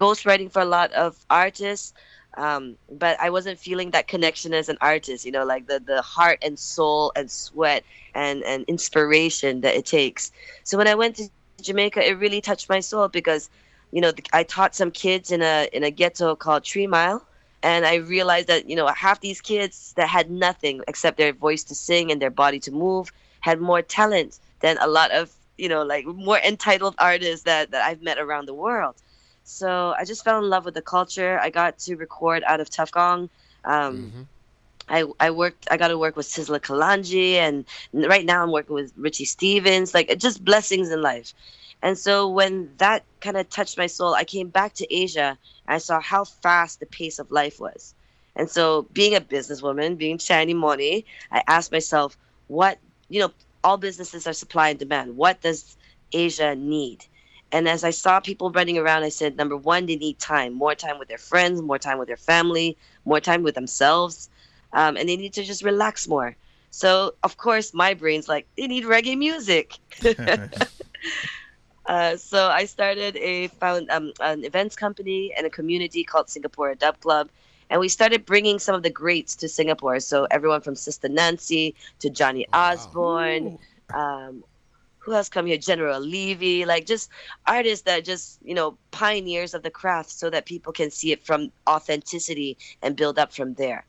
ghostwriting 0.00 0.50
for 0.50 0.62
a 0.62 0.64
lot 0.64 0.92
of 0.92 1.16
artists, 1.28 1.92
um, 2.36 2.76
but 2.90 3.18
I 3.20 3.30
wasn't 3.30 3.58
feeling 3.58 3.90
that 3.92 4.06
connection 4.08 4.54
as 4.54 4.68
an 4.68 4.78
artist. 4.80 5.24
You 5.24 5.32
know, 5.32 5.44
like 5.44 5.66
the 5.66 5.80
the 5.80 6.02
heart 6.02 6.38
and 6.42 6.58
soul 6.58 7.12
and 7.16 7.30
sweat 7.30 7.84
and 8.14 8.42
and 8.44 8.64
inspiration 8.68 9.60
that 9.62 9.74
it 9.74 9.86
takes. 9.86 10.30
So 10.64 10.76
when 10.78 10.88
I 10.88 10.94
went 10.94 11.16
to 11.16 11.28
Jamaica, 11.62 12.06
it 12.08 12.18
really 12.18 12.40
touched 12.40 12.68
my 12.68 12.80
soul 12.80 13.08
because, 13.08 13.50
you 13.92 14.00
know, 14.00 14.12
I 14.32 14.42
taught 14.44 14.74
some 14.74 14.90
kids 14.90 15.30
in 15.30 15.42
a 15.42 15.68
in 15.72 15.82
a 15.84 15.90
ghetto 15.90 16.36
called 16.36 16.64
Tree 16.64 16.86
Mile 16.86 17.24
and 17.62 17.86
I 17.86 17.96
realized 17.96 18.48
that 18.48 18.68
you 18.68 18.76
know 18.76 18.86
half 18.88 19.20
these 19.20 19.40
kids 19.40 19.92
that 19.96 20.08
had 20.08 20.30
nothing 20.30 20.82
except 20.88 21.16
their 21.16 21.32
voice 21.32 21.64
to 21.64 21.74
sing 21.74 22.10
and 22.10 22.20
their 22.20 22.30
body 22.30 22.58
to 22.60 22.70
move 22.70 23.10
had 23.40 23.60
more 23.60 23.82
talent 23.82 24.38
than 24.60 24.76
a 24.80 24.86
lot 24.86 25.10
of 25.10 25.32
you 25.56 25.68
know 25.68 25.82
like 25.82 26.06
more 26.06 26.38
entitled 26.38 26.94
artists 26.98 27.44
that 27.44 27.70
that 27.70 27.82
I've 27.84 28.02
met 28.02 28.18
around 28.18 28.46
the 28.46 28.54
world. 28.54 28.96
So 29.48 29.94
I 29.98 30.04
just 30.04 30.24
fell 30.24 30.38
in 30.38 30.50
love 30.50 30.64
with 30.64 30.74
the 30.74 30.82
culture. 30.82 31.38
I 31.40 31.50
got 31.50 31.78
to 31.80 31.96
record 31.96 32.42
out 32.46 32.60
of 32.60 32.70
Tuff 32.70 32.92
Gong. 32.92 33.30
Um, 33.64 34.14
I, 34.88 35.04
I 35.20 35.30
worked 35.30 35.68
I 35.70 35.76
got 35.76 35.88
to 35.88 35.98
work 35.98 36.16
with 36.16 36.26
Sizzla 36.26 36.60
Kalonji 36.60 37.34
and 37.34 37.66
right 37.92 38.24
now 38.24 38.42
I'm 38.42 38.52
working 38.52 38.74
with 38.74 38.92
Richie 38.96 39.24
Stephens 39.24 39.94
like 39.94 40.16
just 40.18 40.44
blessings 40.44 40.90
in 40.90 41.02
life. 41.02 41.34
And 41.82 41.98
so 41.98 42.28
when 42.28 42.70
that 42.78 43.04
kind 43.20 43.36
of 43.36 43.48
touched 43.48 43.78
my 43.78 43.86
soul, 43.86 44.14
I 44.14 44.24
came 44.24 44.48
back 44.48 44.74
to 44.74 44.94
Asia 44.94 45.38
and 45.66 45.74
I 45.74 45.78
saw 45.78 46.00
how 46.00 46.24
fast 46.24 46.80
the 46.80 46.86
pace 46.86 47.18
of 47.18 47.30
life 47.30 47.60
was. 47.60 47.94
And 48.36 48.50
so 48.50 48.88
being 48.92 49.14
a 49.14 49.20
businesswoman, 49.20 49.98
being 49.98 50.18
Chani 50.18 50.54
Money, 50.54 51.06
I 51.30 51.42
asked 51.46 51.72
myself, 51.72 52.16
what, 52.48 52.78
you 53.08 53.20
know, 53.20 53.32
all 53.64 53.78
businesses 53.78 54.26
are 54.26 54.32
supply 54.32 54.70
and 54.70 54.78
demand. 54.78 55.16
What 55.16 55.40
does 55.42 55.76
Asia 56.12 56.54
need? 56.56 57.04
And 57.50 57.68
as 57.68 57.82
I 57.82 57.90
saw 57.90 58.20
people 58.20 58.50
running 58.50 58.76
around, 58.76 59.04
I 59.04 59.08
said, 59.08 59.36
number 59.36 59.56
one, 59.56 59.86
they 59.86 59.96
need 59.96 60.18
time, 60.18 60.52
more 60.52 60.74
time 60.74 60.98
with 60.98 61.08
their 61.08 61.18
friends, 61.18 61.62
more 61.62 61.78
time 61.78 61.98
with 61.98 62.08
their 62.08 62.16
family, 62.16 62.76
more 63.04 63.20
time 63.20 63.42
with 63.42 63.54
themselves 63.54 64.28
um, 64.72 64.96
and 64.96 65.08
they 65.08 65.16
need 65.16 65.32
to 65.34 65.44
just 65.44 65.62
relax 65.62 66.08
more. 66.08 66.36
So 66.70 67.14
of 67.22 67.36
course, 67.36 67.72
my 67.72 67.94
brain's 67.94 68.28
like 68.28 68.46
they 68.56 68.66
need 68.66 68.84
reggae 68.84 69.16
music. 69.16 69.78
uh, 71.86 72.16
so 72.16 72.48
I 72.48 72.66
started 72.66 73.16
a 73.16 73.48
found 73.48 73.90
um, 73.90 74.12
an 74.20 74.44
events 74.44 74.76
company 74.76 75.32
and 75.36 75.46
a 75.46 75.50
community 75.50 76.04
called 76.04 76.28
Singapore 76.28 76.74
Dub 76.74 77.00
Club, 77.00 77.30
and 77.70 77.80
we 77.80 77.88
started 77.88 78.26
bringing 78.26 78.58
some 78.58 78.74
of 78.74 78.82
the 78.82 78.90
greats 78.90 79.34
to 79.36 79.48
Singapore. 79.48 80.00
So 80.00 80.26
everyone 80.30 80.60
from 80.60 80.74
Sister 80.74 81.08
Nancy 81.08 81.74
to 82.00 82.10
Johnny 82.10 82.46
Osbourne. 82.52 83.58
Um, 83.94 84.44
who 85.08 85.14
else 85.14 85.28
come 85.28 85.46
here? 85.46 85.56
General 85.56 86.00
Levy, 86.00 86.64
like 86.66 86.84
just 86.84 87.10
artists 87.46 87.84
that 87.84 88.04
just 88.04 88.38
you 88.44 88.54
know 88.54 88.76
pioneers 88.90 89.54
of 89.54 89.62
the 89.62 89.70
craft, 89.70 90.10
so 90.10 90.28
that 90.30 90.44
people 90.44 90.72
can 90.72 90.90
see 90.90 91.12
it 91.12 91.24
from 91.24 91.50
authenticity 91.66 92.56
and 92.82 92.94
build 92.94 93.18
up 93.18 93.32
from 93.32 93.54
there. 93.54 93.84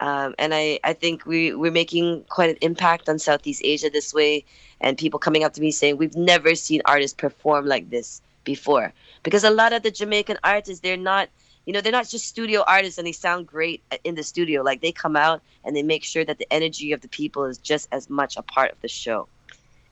Um, 0.00 0.34
and 0.38 0.52
I, 0.52 0.78
I 0.84 0.92
think 0.92 1.24
we, 1.24 1.54
we're 1.54 1.70
making 1.70 2.24
quite 2.28 2.50
an 2.50 2.58
impact 2.60 3.08
on 3.08 3.18
Southeast 3.18 3.62
Asia 3.64 3.88
this 3.88 4.12
way. 4.12 4.44
And 4.80 4.98
people 4.98 5.18
coming 5.18 5.42
up 5.42 5.54
to 5.54 5.60
me 5.60 5.70
saying, 5.70 5.96
We've 5.96 6.16
never 6.16 6.54
seen 6.54 6.82
artists 6.84 7.14
perform 7.14 7.66
like 7.66 7.88
this 7.88 8.20
before. 8.44 8.92
Because 9.22 9.44
a 9.44 9.50
lot 9.50 9.72
of 9.72 9.82
the 9.82 9.90
Jamaican 9.90 10.38
artists, 10.44 10.80
they're 10.80 10.96
not, 10.96 11.28
you 11.64 11.72
know, 11.72 11.80
they're 11.80 11.92
not 11.92 12.08
just 12.08 12.26
studio 12.26 12.62
artists 12.66 12.98
and 12.98 13.06
they 13.06 13.12
sound 13.12 13.46
great 13.46 13.82
in 14.04 14.16
the 14.16 14.22
studio. 14.22 14.62
Like 14.62 14.82
they 14.82 14.92
come 14.92 15.16
out 15.16 15.42
and 15.64 15.74
they 15.74 15.82
make 15.82 16.04
sure 16.04 16.24
that 16.24 16.38
the 16.38 16.52
energy 16.52 16.92
of 16.92 17.00
the 17.00 17.08
people 17.08 17.44
is 17.44 17.56
just 17.56 17.88
as 17.92 18.10
much 18.10 18.36
a 18.36 18.42
part 18.42 18.72
of 18.72 18.80
the 18.82 18.88
show. 18.88 19.28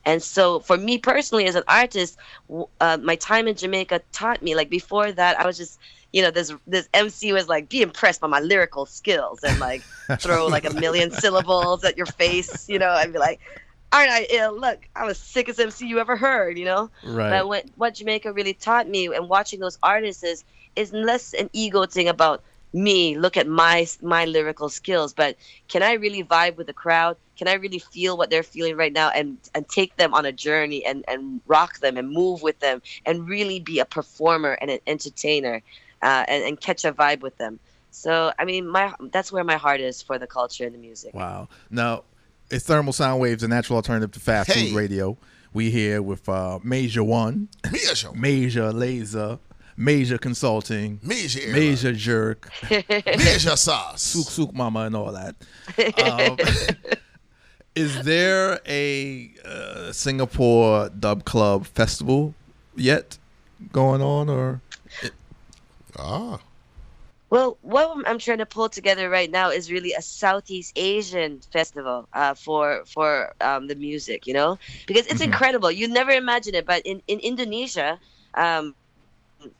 And 0.05 0.21
so, 0.21 0.59
for 0.59 0.77
me 0.77 0.97
personally, 0.97 1.45
as 1.45 1.55
an 1.55 1.63
artist, 1.67 2.17
uh, 2.79 2.97
my 3.01 3.15
time 3.15 3.47
in 3.47 3.55
Jamaica 3.55 4.01
taught 4.11 4.41
me. 4.41 4.55
Like 4.55 4.69
before 4.69 5.11
that, 5.11 5.39
I 5.39 5.45
was 5.45 5.57
just, 5.57 5.79
you 6.13 6.21
know, 6.21 6.31
this 6.31 6.53
this 6.67 6.87
MC 6.93 7.33
was 7.33 7.47
like, 7.47 7.69
be 7.69 7.81
impressed 7.81 8.21
by 8.21 8.27
my 8.27 8.39
lyrical 8.39 8.85
skills 8.85 9.43
and 9.43 9.59
like 9.59 9.83
throw 10.19 10.47
like 10.47 10.65
a 10.65 10.73
million 10.73 11.11
syllables 11.11 11.83
at 11.83 11.97
your 11.97 12.05
face, 12.05 12.69
you 12.69 12.77
know, 12.79 12.95
and 12.95 13.13
be 13.13 13.19
like, 13.19 13.39
aren't 13.91 14.11
I 14.11 14.27
ill? 14.29 14.59
Look, 14.59 14.87
I'm 14.95 15.07
the 15.07 15.15
sickest 15.15 15.59
MC 15.59 15.87
you 15.87 15.99
ever 15.99 16.15
heard, 16.15 16.57
you 16.57 16.65
know. 16.65 16.89
Right. 17.03 17.29
But 17.31 17.47
what 17.47 17.65
what 17.75 17.95
Jamaica 17.95 18.31
really 18.33 18.53
taught 18.53 18.87
me 18.87 19.07
and 19.07 19.29
watching 19.29 19.59
those 19.59 19.77
artists 19.81 20.23
is 20.23 20.43
is 20.75 20.93
less 20.93 21.33
an 21.33 21.49
ego 21.53 21.85
thing 21.85 22.07
about 22.07 22.43
me. 22.75 23.17
Look 23.17 23.37
at 23.37 23.47
my 23.47 23.87
my 24.01 24.25
lyrical 24.25 24.69
skills, 24.69 25.13
but 25.13 25.37
can 25.69 25.81
I 25.81 25.93
really 25.93 26.23
vibe 26.23 26.57
with 26.57 26.67
the 26.67 26.73
crowd? 26.73 27.15
Can 27.37 27.47
I 27.47 27.53
really 27.53 27.79
feel 27.79 28.17
what 28.17 28.29
they're 28.29 28.43
feeling 28.43 28.75
right 28.75 28.93
now 28.93 29.09
and 29.09 29.37
and 29.55 29.67
take 29.67 29.95
them 29.95 30.13
on 30.13 30.25
a 30.25 30.31
journey 30.31 30.85
and 30.85 31.03
and 31.07 31.41
rock 31.47 31.79
them 31.79 31.97
and 31.97 32.09
move 32.09 32.41
with 32.41 32.59
them 32.59 32.81
and 33.05 33.27
really 33.27 33.59
be 33.59 33.79
a 33.79 33.85
performer 33.85 34.53
and 34.61 34.69
an 34.69 34.79
entertainer 34.85 35.61
uh, 36.01 36.25
and 36.27 36.43
and 36.43 36.59
catch 36.59 36.83
a 36.85 36.91
vibe 36.91 37.21
with 37.21 37.37
them. 37.37 37.59
So 37.91 38.33
I 38.37 38.45
mean, 38.45 38.67
my 38.67 38.93
that's 39.11 39.31
where 39.31 39.43
my 39.43 39.55
heart 39.57 39.79
is 39.79 40.01
for 40.01 40.19
the 40.19 40.27
culture 40.27 40.65
and 40.65 40.75
the 40.75 40.79
music. 40.79 41.13
Wow. 41.13 41.47
Now, 41.69 42.03
it's 42.51 42.65
Thermal 42.65 42.93
Sound 42.93 43.21
Waves, 43.21 43.41
a 43.43 43.47
natural 43.47 43.77
alternative 43.77 44.11
to 44.11 44.19
fast 44.19 44.51
Hey. 44.51 44.67
food 44.67 44.75
radio. 44.75 45.17
We 45.53 45.71
here 45.71 46.01
with 46.01 46.27
uh, 46.27 46.59
Masia 46.65 47.05
One, 47.05 47.47
Mia 47.71 47.95
show. 47.95 48.11
Major 48.11 48.73
Laser, 48.73 49.39
Major 49.77 50.17
Consulting, 50.17 50.99
Major 51.03 51.39
airline. 51.41 51.53
Major 51.59 51.93
Jerk, 51.93 52.49
Major 52.71 53.55
sauce. 53.57 54.01
Souk 54.01 54.27
Souk 54.27 54.53
Mama, 54.53 54.81
and 54.81 54.95
all 54.95 55.11
that. 55.11 55.35
Um, 56.01 56.37
is 57.75 58.03
there 58.03 58.59
a 58.65 59.31
uh, 59.43 59.91
Singapore 59.91 60.89
Dub 60.89 61.25
Club 61.25 61.65
festival 61.65 62.33
yet 62.75 63.17
going 63.71 64.01
on, 64.01 64.29
or 64.29 64.61
Ah. 65.97 66.39
Well, 67.29 67.57
what 67.61 67.87
I'm- 67.89 68.03
I'm 68.05 68.19
trying 68.19 68.37
to 68.37 68.45
pull 68.45 68.69
together 68.69 69.09
right 69.09 69.29
now 69.31 69.49
is 69.49 69.71
really 69.71 69.91
a 69.93 70.01
Southeast 70.01 70.71
Asian 70.75 71.41
festival 71.51 72.07
uh, 72.13 72.33
for 72.33 72.83
for 72.85 73.33
um, 73.41 73.67
the 73.67 73.75
music, 73.75 74.27
you 74.27 74.33
know, 74.33 74.57
because 74.87 75.05
it's 75.07 75.21
Mhm. 75.21 75.25
incredible. 75.31 75.71
You 75.71 75.87
never 75.87 76.11
imagine 76.11 76.55
it, 76.55 76.65
but 76.65 76.81
in 76.85 77.01
in 77.07 77.19
Indonesia, 77.19 77.99
um, 78.35 78.75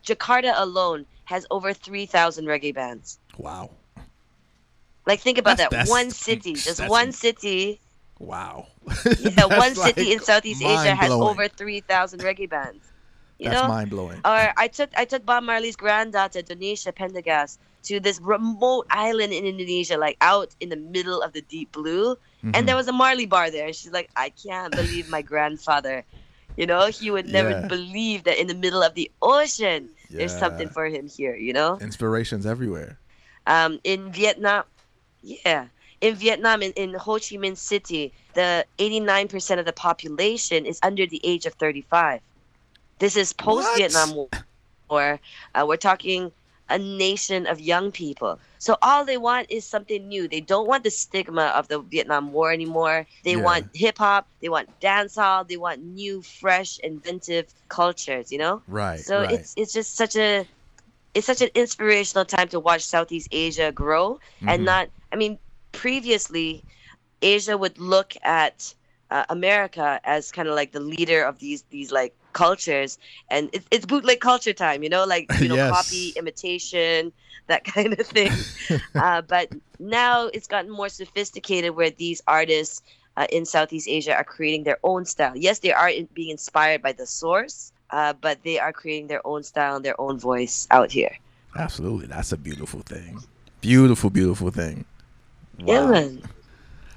Jakarta 0.05 0.53
alone 0.55 1.05
has 1.25 1.45
over 1.51 1.73
three 1.73 2.05
thousand 2.05 2.45
reggae 2.45 2.73
bands. 2.73 3.19
wow, 3.37 3.69
Like 5.05 5.19
think 5.19 5.37
about 5.37 5.57
That's- 5.57 5.69
that. 5.71 5.87
that's- 5.87 5.89
one 5.89 6.09
city, 6.11 6.53
just 6.53 6.77
that's 6.77 6.89
one 6.89 7.11
city. 7.11 7.79
wow? 8.19 8.67
Yeah, 9.19 9.45
one 9.65 9.75
city 9.75 10.13
in 10.13 10.19
Southeast 10.19 10.61
Asia 10.61 10.95
has 10.95 11.11
over 11.11 11.47
three 11.47 11.81
thousand 11.81 12.21
reggae 12.21 12.49
bands. 12.49 12.83
You 13.37 13.49
That's 13.49 13.61
know, 13.63 13.67
mind 13.67 13.89
blowing. 13.89 14.17
or 14.23 14.53
I 14.57 14.67
took 14.71 14.89
I 14.95 15.03
took 15.05 15.25
Bob 15.25 15.43
Marley's 15.43 15.75
granddaughter 15.75 16.41
Donisha 16.41 16.95
Prendergast 16.95 17.59
to 17.83 17.99
this 17.99 18.19
remote 18.21 18.87
island 18.89 19.33
in 19.33 19.45
Indonesia, 19.45 19.97
like 19.97 20.15
out 20.21 20.55
in 20.61 20.69
the 20.69 20.77
middle 20.77 21.21
of 21.21 21.33
the 21.33 21.41
deep 21.41 21.71
blue, 21.73 22.15
Mm-hmm. 22.15 22.51
and 22.53 22.67
there 22.69 22.75
was 22.75 22.87
a 22.87 22.93
Marley 22.93 23.25
bar 23.25 23.49
there. 23.51 23.65
And 23.67 23.75
she's 23.75 23.91
like, 23.91 24.09
I 24.15 24.29
can't 24.29 24.71
believe 24.73 25.09
my 25.09 25.21
grandfather. 25.23 26.05
You 26.57 26.65
know, 26.65 26.87
he 26.87 27.11
would 27.11 27.27
never 27.27 27.49
Yeah. 27.51 27.67
believe 27.67 28.23
that 28.23 28.39
in 28.39 28.47
the 28.47 28.55
middle 28.55 28.81
of 28.83 28.93
the 28.95 29.11
ocean, 29.21 29.89
there's 30.09 30.31
something 30.39 30.69
for 30.69 30.85
him 30.85 31.07
here. 31.07 31.35
You 31.35 31.53
know, 31.53 31.77
inspirations 31.81 32.45
everywhere. 32.45 32.99
um, 33.47 33.79
in 33.83 34.11
Vietnam, 34.11 34.63
yeah, 35.21 35.67
in 36.01 36.15
Vietnam, 36.15 36.61
in, 36.63 36.71
in 36.73 36.93
Ho 36.95 37.13
Chi 37.13 37.35
Minh 37.37 37.57
City, 37.57 38.13
the 38.33 38.65
89% 38.79 39.59
of 39.59 39.65
the 39.65 39.73
population 39.73 40.65
is 40.65 40.79
under 40.83 41.05
the 41.05 41.21
age 41.23 41.45
of 41.45 41.53
35. 41.55 42.21
This 42.99 43.15
is 43.17 43.33
post 43.33 43.67
Vietnam 43.75 44.15
War. 44.89 45.19
Uh, 45.53 45.65
we're 45.67 45.77
talking 45.77 46.31
a 46.69 46.77
nation 46.77 47.45
of 47.47 47.59
young 47.59 47.91
people. 47.91 48.39
So 48.57 48.77
all 48.81 49.05
they 49.05 49.17
want 49.17 49.47
is 49.49 49.67
something 49.67 50.07
new. 50.07 50.27
They 50.27 50.41
don't 50.41 50.67
want 50.67 50.83
the 50.83 50.91
stigma 50.91 51.47
of 51.55 51.67
the 51.67 51.79
Vietnam 51.81 52.31
War 52.31 52.51
anymore. 52.51 53.07
They 53.23 53.35
Yeah. 53.35 53.43
want 53.43 53.67
hip 53.73 53.97
hop. 53.97 54.27
They 54.41 54.49
want 54.49 54.69
dancehall. 54.79 55.47
They 55.47 55.57
want 55.57 55.81
new, 55.83 56.21
fresh, 56.21 56.77
inventive 56.83 57.53
cultures. 57.69 58.31
You 58.31 58.39
know. 58.39 58.63
Right. 58.67 58.99
So 58.99 59.21
right. 59.21 59.29
it's 59.29 59.53
it's 59.57 59.73
just 59.73 59.95
such 59.95 60.15
a 60.15 60.47
it's 61.13 61.25
such 61.27 61.41
an 61.41 61.49
inspirational 61.55 62.25
time 62.25 62.47
to 62.49 62.59
watch 62.59 62.83
Southeast 62.83 63.27
Asia 63.31 63.71
grow 63.71 64.19
Mhm. 64.41 64.49
and 64.49 64.65
not 64.65 64.89
I 65.11 65.15
mean 65.15 65.39
previously 65.71 66.65
Asia 67.21 67.57
would 67.57 67.77
look 67.79 68.13
at 68.23 68.73
uh, 69.09 69.25
America 69.29 69.99
as 70.03 70.31
kind 70.31 70.47
of 70.47 70.55
like 70.55 70.71
the 70.71 70.79
leader 70.79 71.23
of 71.23 71.39
these 71.39 71.63
these 71.69 71.91
like 71.91 72.15
cultures 72.35 72.99
and 73.31 73.49
it's, 73.53 73.65
it's 73.71 73.85
bootleg 73.85 74.19
culture 74.19 74.53
time 74.53 74.83
you 74.83 74.89
know 74.89 75.05
like 75.05 75.31
you 75.39 75.47
know 75.47 75.55
Yes. 75.63 75.71
copy 75.71 76.09
imitation 76.09 77.11
that 77.47 77.63
kind 77.75 77.99
of 77.99 78.05
thing 78.05 78.31
uh, 78.95 79.21
but 79.21 79.49
now 79.79 80.27
it's 80.27 80.47
gotten 80.47 80.69
more 80.69 80.89
sophisticated 80.89 81.75
where 81.75 81.89
these 81.89 82.21
artists 82.27 82.81
uh, 83.17 83.27
in 83.31 83.45
Southeast 83.45 83.87
Asia 83.87 84.13
are 84.13 84.23
creating 84.23 84.63
their 84.63 84.77
own 84.83 85.05
style. 85.05 85.31
Yes, 85.35 85.59
they 85.59 85.71
are 85.71 85.89
in, 85.89 86.07
being 86.13 86.31
inspired 86.31 86.81
by 86.81 86.91
the 86.91 87.05
source, 87.05 87.71
uh, 87.91 88.11
but 88.11 88.43
they 88.43 88.59
are 88.59 88.73
creating 88.73 89.07
their 89.07 89.25
own 89.25 89.41
style 89.43 89.77
and 89.77 89.85
their 89.85 89.99
own 89.99 90.19
voice 90.19 90.67
out 90.71 90.91
here. 90.91 91.17
Absolutely. 91.55 92.07
That's 92.07 92.33
a 92.33 92.37
beautiful 92.37 92.81
thing. 92.81 93.23
Beautiful, 93.61 94.09
beautiful 94.09 94.51
thing. 94.51 94.85
Yeah, 95.65 95.87
man. 95.87 96.21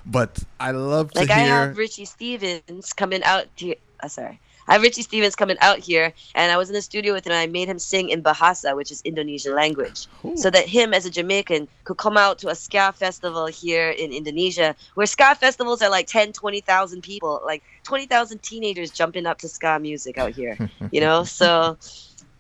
But 0.04 0.42
I 0.58 0.72
love 0.72 1.12
to 1.12 1.20
Like 1.20 1.30
I 1.30 1.38
have 1.38 1.76
Richie 1.76 2.04
Stephens 2.04 2.92
coming 2.92 3.22
out 3.22 3.46
here. 3.54 3.76
Uh, 4.02 4.08
sorry. 4.08 4.40
I 4.68 4.74
have 4.74 4.82
Richie 4.82 5.02
Stephens 5.02 5.34
coming 5.34 5.56
out 5.60 5.78
here, 5.78 6.12
and 6.34 6.52
I 6.52 6.56
was 6.56 6.68
in 6.68 6.74
the 6.74 6.82
studio 6.82 7.14
with 7.14 7.26
him, 7.26 7.32
and 7.32 7.40
I 7.40 7.46
made 7.46 7.68
him 7.68 7.78
sing 7.78 8.10
in 8.10 8.22
Bahasa, 8.22 8.76
which 8.76 8.92
is 8.92 9.00
Indonesian 9.02 9.54
language. 9.54 10.06
Ooh. 10.24 10.36
so 10.36 10.50
that 10.50 10.68
him 10.68 10.94
as 10.94 11.06
a 11.06 11.10
Jamaican 11.10 11.68
could 11.84 11.96
come 11.96 12.16
out 12.16 12.38
to 12.40 12.48
a 12.48 12.54
ska 12.54 12.92
festival 12.96 13.46
here 13.46 13.90
in 13.90 14.12
Indonesia, 14.12 14.74
where 14.94 15.06
ska 15.06 15.34
festivals 15.34 15.82
are 15.82 15.90
like 15.90 16.06
10, 16.06 16.32
20,000 16.32 17.02
people, 17.02 17.40
like 17.44 17.62
20,000 17.84 18.42
teenagers 18.42 18.90
jumping 18.90 19.26
up 19.26 19.38
to 19.38 19.48
ska 19.48 19.78
music 19.80 20.18
out 20.18 20.32
here, 20.32 20.58
you 20.90 21.00
know? 21.00 21.24
So 21.24 21.78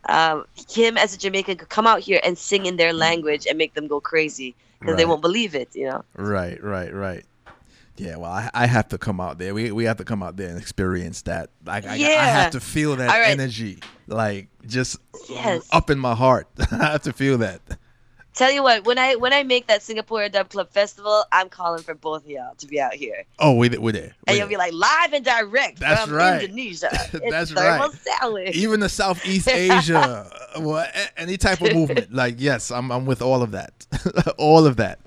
um, 0.08 0.44
him 0.70 0.98
as 0.98 1.14
a 1.14 1.18
Jamaican 1.18 1.56
could 1.56 1.68
come 1.68 1.86
out 1.86 2.00
here 2.00 2.20
and 2.24 2.36
sing 2.36 2.66
in 2.66 2.76
their 2.76 2.92
language 2.92 3.46
and 3.46 3.58
make 3.58 3.74
them 3.74 3.86
go 3.86 4.00
crazy 4.00 4.54
because 4.80 4.96
they 4.96 5.04
won't 5.04 5.22
believe 5.22 5.54
it, 5.54 5.68
you 5.74 5.86
know? 5.86 6.04
Right, 6.14 6.62
right, 6.62 6.92
right. 6.92 7.24
Yeah, 7.98 8.16
well, 8.16 8.30
I, 8.30 8.50
I 8.54 8.66
have 8.66 8.88
to 8.88 8.98
come 8.98 9.20
out 9.20 9.38
there. 9.38 9.54
We 9.54 9.72
we 9.72 9.84
have 9.84 9.96
to 9.98 10.04
come 10.04 10.22
out 10.22 10.36
there 10.36 10.48
and 10.48 10.58
experience 10.58 11.22
that. 11.22 11.50
Like, 11.66 11.84
I, 11.84 11.92
I 11.92 11.96
Yeah. 11.96 12.24
have 12.26 12.52
to 12.52 12.60
feel 12.60 12.96
that 12.96 13.08
right. 13.08 13.28
energy, 13.30 13.80
like 14.06 14.48
just 14.66 14.96
Yes. 15.28 15.68
up 15.72 15.90
in 15.90 15.98
my 15.98 16.14
heart. 16.14 16.46
I 16.70 16.76
have 16.92 17.02
to 17.02 17.12
feel 17.12 17.38
that. 17.38 17.60
Tell 18.34 18.52
you 18.52 18.62
what, 18.62 18.84
when 18.84 18.98
I 18.98 19.16
when 19.16 19.32
I 19.32 19.42
make 19.42 19.66
that 19.66 19.82
Singapore 19.82 20.28
Dub 20.28 20.48
Club 20.48 20.70
Festival, 20.70 21.24
I'm 21.32 21.48
calling 21.48 21.82
for 21.82 21.94
both 21.96 22.22
of 22.24 22.30
y'all 22.30 22.54
to 22.58 22.66
be 22.68 22.80
out 22.80 22.94
here. 22.94 23.24
Oh, 23.40 23.54
we 23.54 23.68
we're 23.68 23.90
there. 23.90 24.14
And 24.28 24.34
We're 24.34 24.36
you'll 24.36 24.48
be 24.48 24.56
like 24.56 24.72
live 24.72 25.12
and 25.12 25.24
direct 25.24 25.80
That's 25.80 26.04
from 26.04 26.12
right. 26.12 26.42
Indonesia. 26.44 26.88
That's 27.30 27.50
right. 27.52 27.90
Sandwich. 28.20 28.54
even 28.54 28.78
the 28.78 28.88
Southeast 28.88 29.48
Asia, 29.52 30.30
well, 30.60 30.86
any 31.16 31.36
type 31.36 31.60
of 31.62 31.74
movement. 31.74 32.14
Like, 32.14 32.36
yes, 32.38 32.70
I'm 32.70 32.92
I'm 32.92 33.06
with 33.06 33.22
all 33.22 33.42
of 33.42 33.50
that, 33.52 33.72
all 34.38 34.66
of 34.66 34.76
that. 34.76 35.00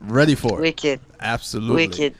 Ready 0.00 0.34
for 0.34 0.58
it. 0.58 0.62
Wicked. 0.62 1.00
Absolutely. 1.20 1.86
Wicked. 1.86 2.14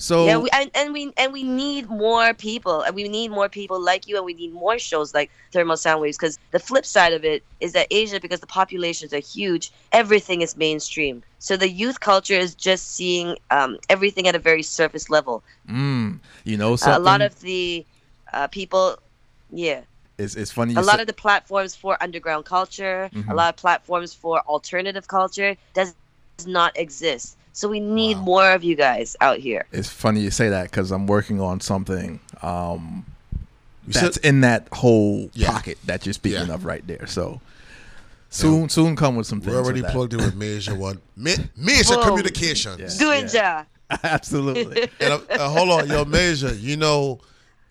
So 0.00 0.24
yeah, 0.24 0.38
we, 0.38 0.48
and, 0.54 0.70
and 0.74 0.94
we 0.94 1.12
and 1.18 1.30
we 1.30 1.42
need 1.42 1.90
more 1.90 2.32
people, 2.32 2.80
and 2.80 2.94
we 2.94 3.06
need 3.06 3.28
more 3.30 3.50
people 3.50 3.78
like 3.78 4.08
you, 4.08 4.16
and 4.16 4.24
we 4.24 4.32
need 4.32 4.50
more 4.54 4.78
shows 4.78 5.12
like 5.12 5.30
Thermal 5.52 5.76
Soundwaves. 5.76 6.16
Because 6.18 6.38
the 6.52 6.58
flip 6.58 6.86
side 6.86 7.12
of 7.12 7.22
it 7.22 7.44
is 7.60 7.72
that 7.74 7.86
Asia, 7.90 8.18
because 8.18 8.40
the 8.40 8.46
populations 8.46 9.12
are 9.12 9.18
huge, 9.18 9.70
everything 9.92 10.40
is 10.40 10.56
mainstream. 10.56 11.22
So 11.38 11.54
the 11.54 11.68
youth 11.68 12.00
culture 12.00 12.32
is 12.34 12.54
just 12.54 12.94
seeing 12.96 13.36
um, 13.50 13.76
everything 13.90 14.26
at 14.26 14.34
a 14.34 14.38
very 14.38 14.62
surface 14.62 15.10
level. 15.10 15.44
mm, 15.68 16.18
you 16.44 16.56
know, 16.56 16.72
Uh, 16.72 16.94
a 16.96 16.98
lot 16.98 17.20
of 17.20 17.38
the 17.40 17.84
uh, 18.32 18.46
people, 18.48 18.96
yeah, 19.50 19.82
it's, 20.16 20.34
it's 20.34 20.50
funny. 20.50 20.74
a 20.76 20.80
lot 20.80 20.92
said- 20.92 21.00
of 21.00 21.06
the 21.08 21.12
platforms 21.12 21.76
for 21.76 22.02
underground 22.02 22.46
culture, 22.46 23.10
Mhm. 23.12 23.30
a 23.30 23.34
lot 23.34 23.50
of 23.52 23.56
platforms 23.60 24.14
for 24.14 24.40
alternative 24.48 25.06
culture 25.08 25.56
does 25.74 25.94
not 26.46 26.72
exist. 26.76 27.36
So 27.52 27.68
we 27.68 27.80
need 27.80 28.16
Wow. 28.18 28.22
more 28.24 28.50
of 28.52 28.62
you 28.64 28.76
guys 28.76 29.16
out 29.20 29.38
here. 29.38 29.66
it's 29.72 29.88
funny 29.88 30.20
you 30.20 30.30
say 30.30 30.48
that 30.50 30.70
because 30.70 30.90
I'm 30.90 31.06
working 31.06 31.40
on 31.40 31.60
something 31.60 32.20
um, 32.42 33.04
You 33.86 33.92
that's 33.92 34.14
said- 34.16 34.24
in 34.24 34.40
that 34.42 34.68
whole 34.72 35.30
Yeah. 35.34 35.50
pocket 35.50 35.78
that 35.86 36.06
you're 36.06 36.12
speaking 36.12 36.46
Yeah. 36.48 36.54
of 36.54 36.64
right 36.64 36.86
there. 36.86 37.06
So 37.06 37.40
soon, 38.28 38.68
soon 38.68 38.94
come 38.96 39.16
with 39.16 39.26
some 39.26 39.40
things. 39.40 39.52
We're 39.52 39.60
already 39.62 39.80
with 39.80 39.88
that. 39.88 39.94
plugged 39.94 40.12
in 40.14 40.20
with 40.20 40.34
Major 40.36 40.74
One. 40.88 41.00
Ma- 41.16 41.34
Major 41.56 41.96
Whoa. 41.96 42.04
Communications. 42.04 42.78
Yeah. 42.94 42.98
Do 42.98 43.10
it, 43.12 43.32
Ja. 43.34 43.64
Absolutely. 44.04 44.88
And 45.00 45.12
uh, 45.14 45.20
uh, 45.30 45.48
hold 45.48 45.70
on, 45.70 45.88
yo, 45.88 46.04
Major. 46.04 46.54
You 46.54 46.76
know, 46.76 47.20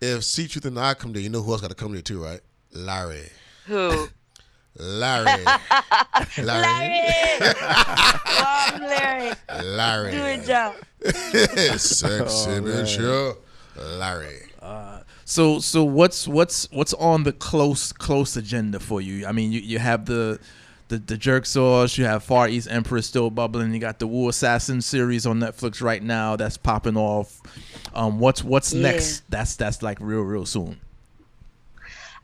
if 0.02 0.24
C 0.24 0.48
Truth 0.48 0.65
and 0.65 0.78
I 0.80 0.94
come 0.94 1.13
there, 1.13 1.22
you 1.22 1.30
know 1.30 1.42
who 1.42 1.52
else 1.54 1.62
got 1.62 1.70
to 1.70 1.76
come 1.76 1.94
there 1.94 2.02
too, 2.02 2.22
right? 2.24 2.42
Larry. 2.74 3.30
Who? 3.68 4.10
Larry. 4.82 5.44
Larry. 6.38 6.46
Larry! 6.46 7.54
Come, 7.54 8.82
Larry. 8.82 9.32
Larry. 9.64 10.12
Do 10.12 10.18
it, 10.26 10.48
Ja. 10.48 10.74
Sexy 11.78 12.52
Oh, 12.52 12.62
man, 12.62 12.86
sure. 12.86 13.38
Larry. 13.76 14.46
So 15.26 15.60
so 15.60 15.84
what's 15.84 16.28
what's 16.28 16.68
what's 16.72 16.94
on 16.96 17.24
the 17.24 17.32
close 17.32 17.92
close 17.94 18.36
agenda 18.36 18.80
for 18.80 19.00
you? 19.00 19.28
I 19.28 19.32
mean, 19.32 19.52
you, 19.52 19.60
you 19.60 19.78
have 19.80 20.06
the 20.06 20.40
the 20.88 20.98
the 20.98 21.18
jerk 21.18 21.46
sauce, 21.46 21.98
you 22.00 22.06
have 22.06 22.24
Far 22.24 22.50
East 22.50 22.68
Empress 22.70 23.06
still 23.06 23.30
bubbling, 23.30 23.72
you 23.74 23.80
got 23.80 24.00
the 24.00 24.08
Wu 24.08 24.28
Assassin 24.28 24.82
series 24.82 25.28
on 25.28 25.40
Netflix 25.40 25.84
right 25.84 26.02
now 26.02 26.36
that's 26.36 26.58
popping 26.58 26.98
off. 26.98 27.40
Um, 27.94 28.20
what's 28.20 28.44
what's 28.44 28.74
Yeah. 28.74 28.82
next? 28.92 29.24
That's 29.30 29.56
that's 29.56 29.84
like 29.84 30.00
real 30.02 30.22
real 30.22 30.48
soon. 30.48 30.80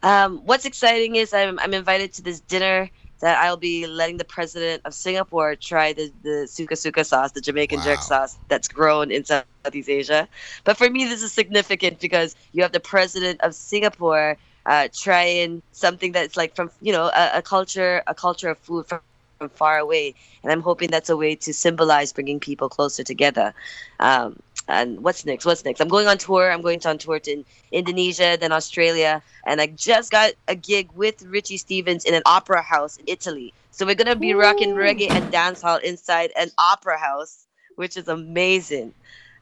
Um, 0.06 0.40
what's 0.46 0.66
exciting 0.66 1.16
is 1.16 1.34
I'm, 1.34 1.60
I'm 1.60 1.74
invited 1.74 2.14
to 2.14 2.22
this 2.22 2.40
dinner 2.40 2.92
that 3.22 3.40
I'll 3.44 3.58
be 3.58 3.88
letting 3.88 4.18
the 4.18 4.26
president 4.26 4.84
of 4.86 4.94
Singapore 4.94 5.56
try 5.56 5.94
the, 5.94 6.14
the 6.24 6.48
suka 6.48 6.76
suka 6.76 7.04
sauce, 7.04 7.32
the 7.32 7.42
Jamaican 7.42 7.82
jerk 7.82 8.04
sauce 8.04 8.38
that's 8.48 8.68
grown 8.68 9.12
in 9.12 9.26
Southeast 9.26 9.90
Asia. 9.90 10.30
But 10.64 10.78
for 10.78 10.90
me, 10.92 11.06
this 11.06 11.24
is 11.24 11.34
significant 11.34 12.00
because 12.00 12.36
you 12.54 12.62
have 12.62 12.72
the 12.72 12.80
president 12.80 13.42
of 13.42 13.56
Singapore 13.56 14.38
uh, 14.68 14.90
trying 14.94 15.64
something 15.72 16.12
that's 16.12 16.38
like 16.38 16.56
from 16.56 16.70
you 16.82 16.94
know 16.94 17.06
a, 17.16 17.40
a 17.40 17.42
culture, 17.42 18.04
a 18.06 18.14
culture 18.14 18.50
of 18.50 18.60
food 18.60 18.86
from, 18.86 19.00
from 19.40 19.50
far 19.50 19.80
away, 19.80 20.14
and 20.44 20.52
I'm 20.52 20.62
hoping 20.62 20.92
that's 20.92 21.10
a 21.10 21.18
way 21.18 21.36
to 21.38 21.54
symbolize 21.54 22.14
bringing 22.14 22.40
people 22.40 22.70
closer 22.70 23.04
together. 23.04 23.56
Um, 24.00 24.38
and 24.68 25.04
what's 25.04 25.26
next? 25.26 25.46
What's 25.46 25.64
next? 25.64 25.80
I'm 25.80 25.88
going 25.88 26.08
on 26.08 26.18
tour. 26.18 26.52
I'm 26.52 26.62
going 26.62 26.80
to 26.82 26.90
on 26.90 26.98
tour 26.98 27.20
to 27.20 27.44
Indonesia, 27.72 28.38
then 28.40 28.52
Australia, 28.52 29.22
and 29.46 29.62
I 29.62 29.68
just 29.68 30.12
got 30.12 30.34
a 30.48 30.56
gig 30.56 30.90
with 30.94 31.24
Richie 31.24 31.58
Stephens 31.58 32.06
in 32.06 32.14
an 32.14 32.24
opera 32.26 32.62
house 32.62 32.98
in 32.98 33.06
Italy. 33.08 33.54
So 33.72 33.86
we're 33.86 33.96
gonna 33.96 34.16
be 34.16 34.34
rocking 34.34 34.74
reggae 34.74 35.12
and 35.12 35.32
dancehall 35.32 35.82
inside 35.82 36.32
an 36.38 36.50
opera 36.58 36.98
house, 36.98 37.46
which 37.76 37.98
is 37.98 38.08
amazing. 38.08 38.94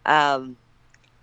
Um, 0.05 0.57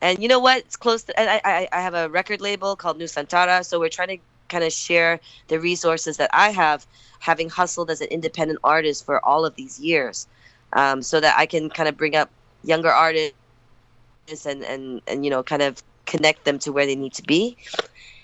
and 0.00 0.22
you 0.22 0.28
know 0.28 0.40
what? 0.40 0.58
It's 0.58 0.76
close 0.76 1.02
to. 1.04 1.20
And 1.20 1.28
I, 1.28 1.40
I 1.44 1.68
I 1.72 1.80
have 1.80 1.94
a 1.94 2.08
record 2.08 2.40
label 2.40 2.76
called 2.76 2.98
Nusantara, 2.98 3.64
so 3.66 3.78
we're 3.78 3.90
trying 3.90 4.08
to 4.08 4.18
kind 4.48 4.64
of 4.64 4.72
share 4.72 5.20
the 5.48 5.60
resources 5.60 6.16
that 6.16 6.30
I 6.32 6.50
have, 6.50 6.86
having 7.18 7.50
hustled 7.50 7.90
as 7.90 8.00
an 8.00 8.08
independent 8.08 8.60
artist 8.64 9.04
for 9.04 9.24
all 9.24 9.44
of 9.44 9.54
these 9.56 9.78
years, 9.78 10.26
um, 10.72 11.02
so 11.02 11.20
that 11.20 11.36
I 11.36 11.46
can 11.46 11.68
kind 11.68 11.88
of 11.88 11.96
bring 11.96 12.16
up 12.16 12.30
younger 12.64 12.90
artists 12.90 13.36
and 14.28 14.62
and 14.64 15.00
and 15.06 15.24
you 15.24 15.30
know 15.30 15.42
kind 15.42 15.62
of 15.62 15.82
connect 16.06 16.44
them 16.44 16.58
to 16.58 16.72
where 16.72 16.86
they 16.86 16.96
need 16.96 17.12
to 17.12 17.22
be 17.22 17.56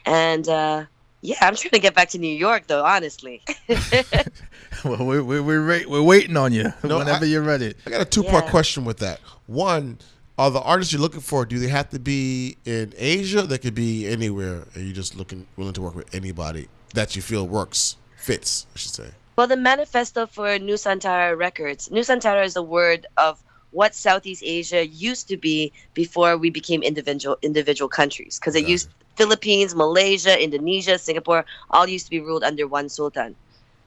and 0.04 0.48
uh 0.48 0.84
yeah 1.22 1.36
i'm 1.42 1.54
trying 1.54 1.70
to 1.70 1.78
get 1.78 1.94
back 1.94 2.08
to 2.08 2.18
new 2.18 2.26
york 2.34 2.66
though 2.66 2.84
honestly 2.84 3.42
well, 4.84 5.04
we're 5.04 5.22
we're 5.22 5.42
we're, 5.42 5.88
we're 5.88 6.02
waiting 6.02 6.36
on 6.36 6.52
you 6.52 6.72
No, 6.84 6.98
whenever 6.98 7.24
I- 7.24 7.28
you're 7.28 7.42
ready. 7.42 7.74
I 7.86 7.90
got 7.90 8.00
a 8.02 8.04
two 8.04 8.22
part 8.22 8.44
Yeah. 8.44 8.50
question 8.50 8.84
with 8.84 8.98
that. 8.98 9.20
One, 9.46 9.98
are 10.38 10.50
the 10.50 10.60
artists 10.60 10.92
you're 10.92 11.00
looking 11.00 11.20
for, 11.20 11.44
do 11.46 11.58
they 11.58 11.68
have 11.68 11.88
to 11.90 11.98
be 11.98 12.56
in 12.64 12.92
Asia? 12.96 13.42
They 13.42 13.58
could 13.58 13.74
be 13.74 14.06
anywhere. 14.06 14.64
Are 14.74 14.80
you 14.80 14.92
just 14.92 15.16
looking 15.16 15.46
willing 15.56 15.72
to 15.74 15.82
work 15.82 15.94
with 15.94 16.12
anybody 16.14 16.68
that 16.94 17.16
you 17.16 17.22
feel 17.22 17.46
works, 17.46 17.96
fits, 18.16 18.66
I 18.74 18.78
should 18.78 18.92
say? 18.92 19.10
well 19.36 19.46
the 19.46 19.56
manifesto 19.56 20.26
for 20.26 20.46
nusantara 20.58 21.36
records 21.36 21.88
nusantara 21.90 22.42
is 22.44 22.56
a 22.56 22.62
word 22.62 23.06
of 23.18 23.42
what 23.76 23.94
southeast 23.94 24.42
asia 24.44 24.86
used 24.86 25.28
to 25.28 25.36
be 25.36 25.72
before 25.94 26.36
we 26.36 26.50
became 26.50 26.82
individual 26.82 27.36
individual 27.42 27.88
countries 27.88 28.38
because 28.40 28.56
it 28.56 28.62
Gotcha. 28.62 28.72
used 28.74 28.88
philippines 29.16 29.74
malaysia 29.74 30.34
indonesia 30.42 30.98
singapore 30.98 31.44
all 31.70 31.86
used 31.88 32.06
to 32.06 32.10
be 32.10 32.20
ruled 32.20 32.44
under 32.44 32.66
one 32.66 32.88
sultan 32.88 33.36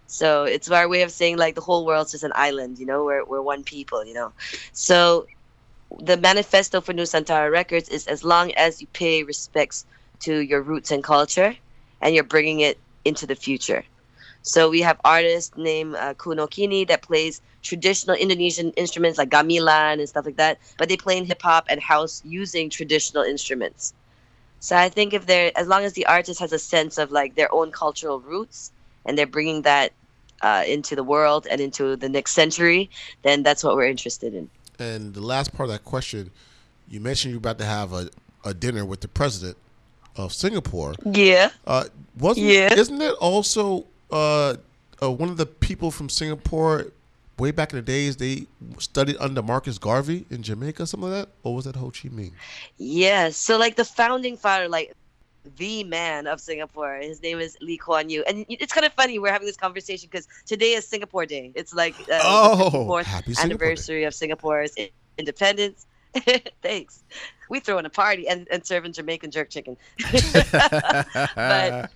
so 0.08 0.43
it's 0.43 0.69
our 0.71 0.88
way 0.89 1.02
of 1.04 1.12
saying 1.12 1.38
like 1.38 1.56
the 1.56 1.62
whole 1.67 1.86
world's 1.86 2.12
just 2.12 2.23
an 2.23 2.34
island 2.36 2.80
you 2.80 2.86
know 2.86 3.04
we're, 3.06 3.25
we're 3.25 3.41
one 3.41 3.63
people 3.63 4.06
you 4.06 4.13
know 4.13 4.34
so 4.73 5.25
the 5.99 6.17
manifesto 6.17 6.82
for 6.82 6.93
nusantara 6.93 7.52
records 7.52 7.89
is 7.89 8.08
as 8.08 8.23
long 8.23 8.52
as 8.54 8.82
you 8.82 8.88
pay 8.93 9.23
respects 9.23 9.86
to 10.19 10.39
your 10.39 10.62
roots 10.62 10.91
and 10.91 11.04
culture 11.04 11.56
and 12.02 12.15
you're 12.15 12.23
bringing 12.23 12.60
it 12.62 12.80
into 13.06 13.25
the 13.25 13.36
future. 13.36 13.84
So 14.41 14.69
we 14.69 14.82
have 14.82 14.99
artists 15.04 15.56
named 15.58 15.95
uh, 15.95 16.13
Kuno 16.15 16.47
Kini 16.47 16.86
that 16.86 17.02
plays 17.02 17.41
traditional 17.62 18.15
Indonesian 18.15 18.71
instruments 18.71 19.17
like 19.17 19.30
gamelan 19.30 19.99
and 19.99 20.08
stuff 20.08 20.25
like 20.25 20.38
that, 20.38 20.60
but 20.78 20.89
they 20.89 20.97
play 20.97 21.17
in 21.17 21.25
hip 21.25 21.41
hop 21.41 21.65
and 21.69 21.82
house 21.82 22.21
using 22.25 22.69
traditional 22.69 23.23
instruments. 23.23 23.93
So 24.60 24.75
I 24.75 24.89
think 24.89 25.13
if 25.13 25.25
they're 25.25 25.52
as 25.58 25.67
long 25.67 25.84
as 25.84 25.93
the 25.93 26.06
artist 26.06 26.39
has 26.39 26.52
a 26.52 26.60
sense 26.60 26.97
of 26.97 27.12
like 27.12 27.36
their 27.36 27.54
own 27.54 27.71
cultural 27.71 28.19
roots 28.19 28.71
and 29.06 29.17
they're 29.17 29.28
bringing 29.28 29.62
that 29.63 29.93
uh, 30.41 30.63
into 30.67 30.95
the 30.95 31.04
world 31.04 31.47
and 31.49 31.60
into 31.62 31.95
the 31.95 32.10
next 32.10 32.34
century, 32.34 32.89
then 33.23 33.43
that's 33.43 33.63
what 33.63 33.75
we're 33.75 33.88
interested 33.88 34.34
in. 34.34 34.49
And 34.78 35.13
the 35.13 35.21
last 35.21 35.54
part 35.54 35.67
of 35.67 35.73
that 35.73 35.84
question, 35.84 36.32
you 36.88 36.99
mentioned 36.99 37.32
you're 37.32 37.39
about 37.39 37.58
to 37.60 37.65
have 37.65 37.93
a, 37.93 38.10
a 38.45 38.54
dinner 38.54 38.86
with 38.86 39.02
the 39.02 39.10
president 39.10 39.58
of 40.15 40.34
Singapore. 40.34 40.95
Yeah. 41.06 41.52
Uh, 41.67 41.86
wasn't 42.17 42.47
Yeah. 42.47 42.73
isn't 42.73 43.02
it 43.02 43.13
also 43.15 43.86
uh, 44.12 44.56
uh, 45.02 45.12
one 45.12 45.30
of 45.30 45.38
the 45.38 45.45
people 45.45 45.91
from 45.91 46.10
Singapore 46.10 46.88
way 47.38 47.52
back 47.52 47.72
in 47.72 47.78
the 47.78 47.82
days? 47.84 48.17
They 48.17 48.45
studied 48.80 49.17
under 49.19 49.41
Marcus 49.41 49.78
Garvey 49.78 50.26
in 50.30 50.43
Jamaica, 50.43 50.88
something 50.88 51.10
like 51.10 51.26
that, 51.26 51.30
or 51.43 51.56
was 51.56 51.65
that 51.65 51.76
Ho 51.76 51.91
Chi 51.91 52.10
Minh? 52.10 52.32
Yeah. 52.78 53.30
So 53.30 53.58
like 53.58 53.76
the 53.76 53.86
founding 53.86 54.38
father, 54.38 54.67
like 54.67 54.93
the 55.58 55.84
man 55.86 56.28
of 56.28 56.39
Singapore, 56.41 56.98
his 56.98 57.22
name 57.22 57.39
is 57.39 57.58
Lee 57.62 57.78
Kuan 57.78 58.10
Yew, 58.10 58.24
and 58.28 58.45
it's 58.50 58.74
kind 58.74 58.86
of 58.86 58.93
funny 58.93 59.19
we're 59.19 59.32
having 59.32 59.48
this 59.48 59.58
conversation 59.58 60.10
because 60.12 60.28
today 60.45 60.74
is 60.74 60.86
Singapore 60.86 61.26
Day. 61.26 61.52
It's 61.56 61.74
like 61.74 61.95
uh, 62.12 62.19
Oh, 62.24 62.69
the 62.69 62.78
54th 62.78 63.04
happy 63.06 63.34
Singapore 63.34 63.36
Day. 63.36 63.41
anniversary 63.65 64.04
of 64.04 64.13
Singapore's 64.13 64.76
independence. 65.17 65.86
Thanks. 66.62 67.04
We 67.50 67.60
throw 67.60 67.78
in 67.78 67.86
a 67.86 67.89
party 67.89 68.28
and, 68.28 68.48
and 68.52 68.65
serving 68.65 68.93
Jamaican 68.93 69.32
jerk 69.32 69.50
chicken. 69.50 69.78
but 71.36 71.91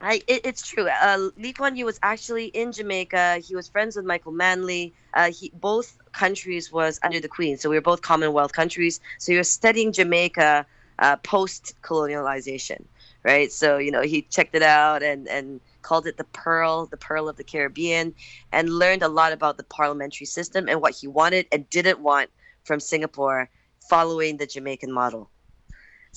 I, 0.00 0.22
it, 0.26 0.42
it's 0.44 0.66
true. 0.66 0.88
Uh, 0.88 1.30
Lee 1.36 1.52
Kuan 1.54 1.76
Yew 1.76 1.86
was 1.86 1.98
actually 2.02 2.46
in 2.46 2.72
Jamaica. 2.72 3.38
He 3.38 3.56
was 3.56 3.68
friends 3.68 3.96
with 3.96 4.04
Michael 4.04 4.32
Manley. 4.32 4.92
Uh, 5.14 5.30
he 5.30 5.50
both 5.54 5.96
countries 6.12 6.70
was 6.70 7.00
under 7.02 7.18
the 7.18 7.28
Queen, 7.28 7.56
so 7.56 7.70
we 7.70 7.76
were 7.76 7.82
both 7.82 8.02
Commonwealth 8.02 8.52
countries. 8.52 9.00
So 9.18 9.32
he 9.32 9.38
was 9.38 9.50
studying 9.50 9.92
Jamaica 9.92 10.66
uh, 10.98 11.16
post 11.16 11.74
colonialization, 11.82 12.84
right? 13.24 13.50
So 13.50 13.78
you 13.78 13.90
know 13.90 14.02
he 14.02 14.22
checked 14.22 14.54
it 14.54 14.62
out 14.62 15.02
and 15.02 15.28
and 15.28 15.60
called 15.80 16.06
it 16.06 16.18
the 16.18 16.24
Pearl, 16.24 16.86
the 16.86 16.98
Pearl 16.98 17.28
of 17.28 17.36
the 17.36 17.44
Caribbean, 17.44 18.14
and 18.52 18.68
learned 18.68 19.02
a 19.02 19.08
lot 19.08 19.32
about 19.32 19.56
the 19.56 19.64
parliamentary 19.64 20.26
system 20.26 20.68
and 20.68 20.82
what 20.82 20.94
he 20.94 21.06
wanted 21.06 21.46
and 21.52 21.68
didn't 21.70 22.00
want 22.00 22.28
from 22.64 22.80
Singapore, 22.80 23.48
following 23.88 24.36
the 24.36 24.46
Jamaican 24.46 24.92
model. 24.92 25.30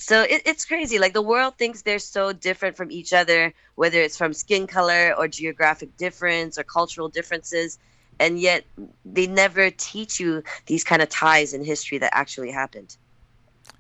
So 0.02 0.22
it, 0.22 0.42
it's 0.46 0.64
crazy. 0.64 0.98
Like 0.98 1.14
the 1.14 1.22
world 1.22 1.58
thinks 1.58 1.82
they're 1.82 2.00
so 2.00 2.32
different 2.32 2.78
from 2.78 2.90
each 2.90 3.12
other, 3.12 3.54
whether 3.76 4.00
it's 4.02 4.18
from 4.18 4.34
skin 4.34 4.66
color 4.66 5.14
or 5.18 5.28
geographic 5.28 5.96
difference 5.98 6.58
or 6.58 6.64
cultural 6.64 7.10
differences. 7.10 7.78
And 8.18 8.40
yet 8.40 8.64
they 9.04 9.28
never 9.28 9.70
teach 9.72 10.18
you 10.20 10.42
these 10.68 10.86
kind 10.86 11.02
of 11.02 11.10
ties 11.10 11.54
in 11.54 11.64
history 11.66 11.98
that 11.98 12.12
actually 12.16 12.50
happened. 12.50 12.96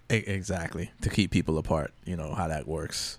Exactly 0.09 0.91
to 1.01 1.09
keep 1.09 1.31
people 1.31 1.57
apart. 1.57 1.93
You 2.03 2.17
know 2.17 2.33
how 2.33 2.49
that 2.49 2.67
works. 2.67 3.17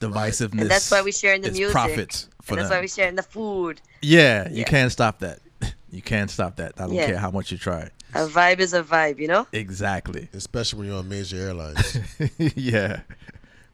Divisiveness. 0.00 0.60
And 0.60 0.70
that's 0.70 0.90
why 0.90 1.02
we 1.02 1.12
share 1.12 1.34
in 1.34 1.42
the 1.42 1.52
music. 1.52 1.72
profits 1.72 2.28
for 2.42 2.54
And 2.54 2.58
that's 2.58 2.70
them. 2.70 2.78
why 2.78 2.80
we 2.80 2.88
share 2.88 3.08
in 3.08 3.14
the 3.14 3.22
food. 3.22 3.80
yeah, 4.02 4.48
you 4.48 4.58
Yeah. 4.58 4.64
can't 4.64 4.90
stop 4.92 5.20
that. 5.20 5.38
You 5.90 6.02
can't 6.02 6.30
stop 6.30 6.56
that. 6.56 6.72
I 6.78 6.86
don't 6.86 6.94
Yeah. 6.96 7.06
care 7.06 7.16
how 7.18 7.30
much 7.30 7.50
you 7.50 7.56
try. 7.58 7.88
A 8.14 8.26
vibe 8.26 8.60
is 8.60 8.72
a 8.72 8.82
vibe, 8.82 9.18
you 9.18 9.28
know? 9.28 9.46
Exactly. 9.52 10.28
Especially 10.32 10.78
when 10.78 10.88
you're 10.88 10.98
on 10.98 11.08
major 11.08 11.36
airlines. 11.36 11.98
yeah. 12.56 13.00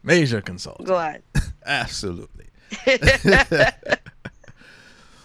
Major 0.03 0.41
consult. 0.41 0.85
Go 0.85 0.97
on. 0.97 1.19
Absolutely. 1.67 2.47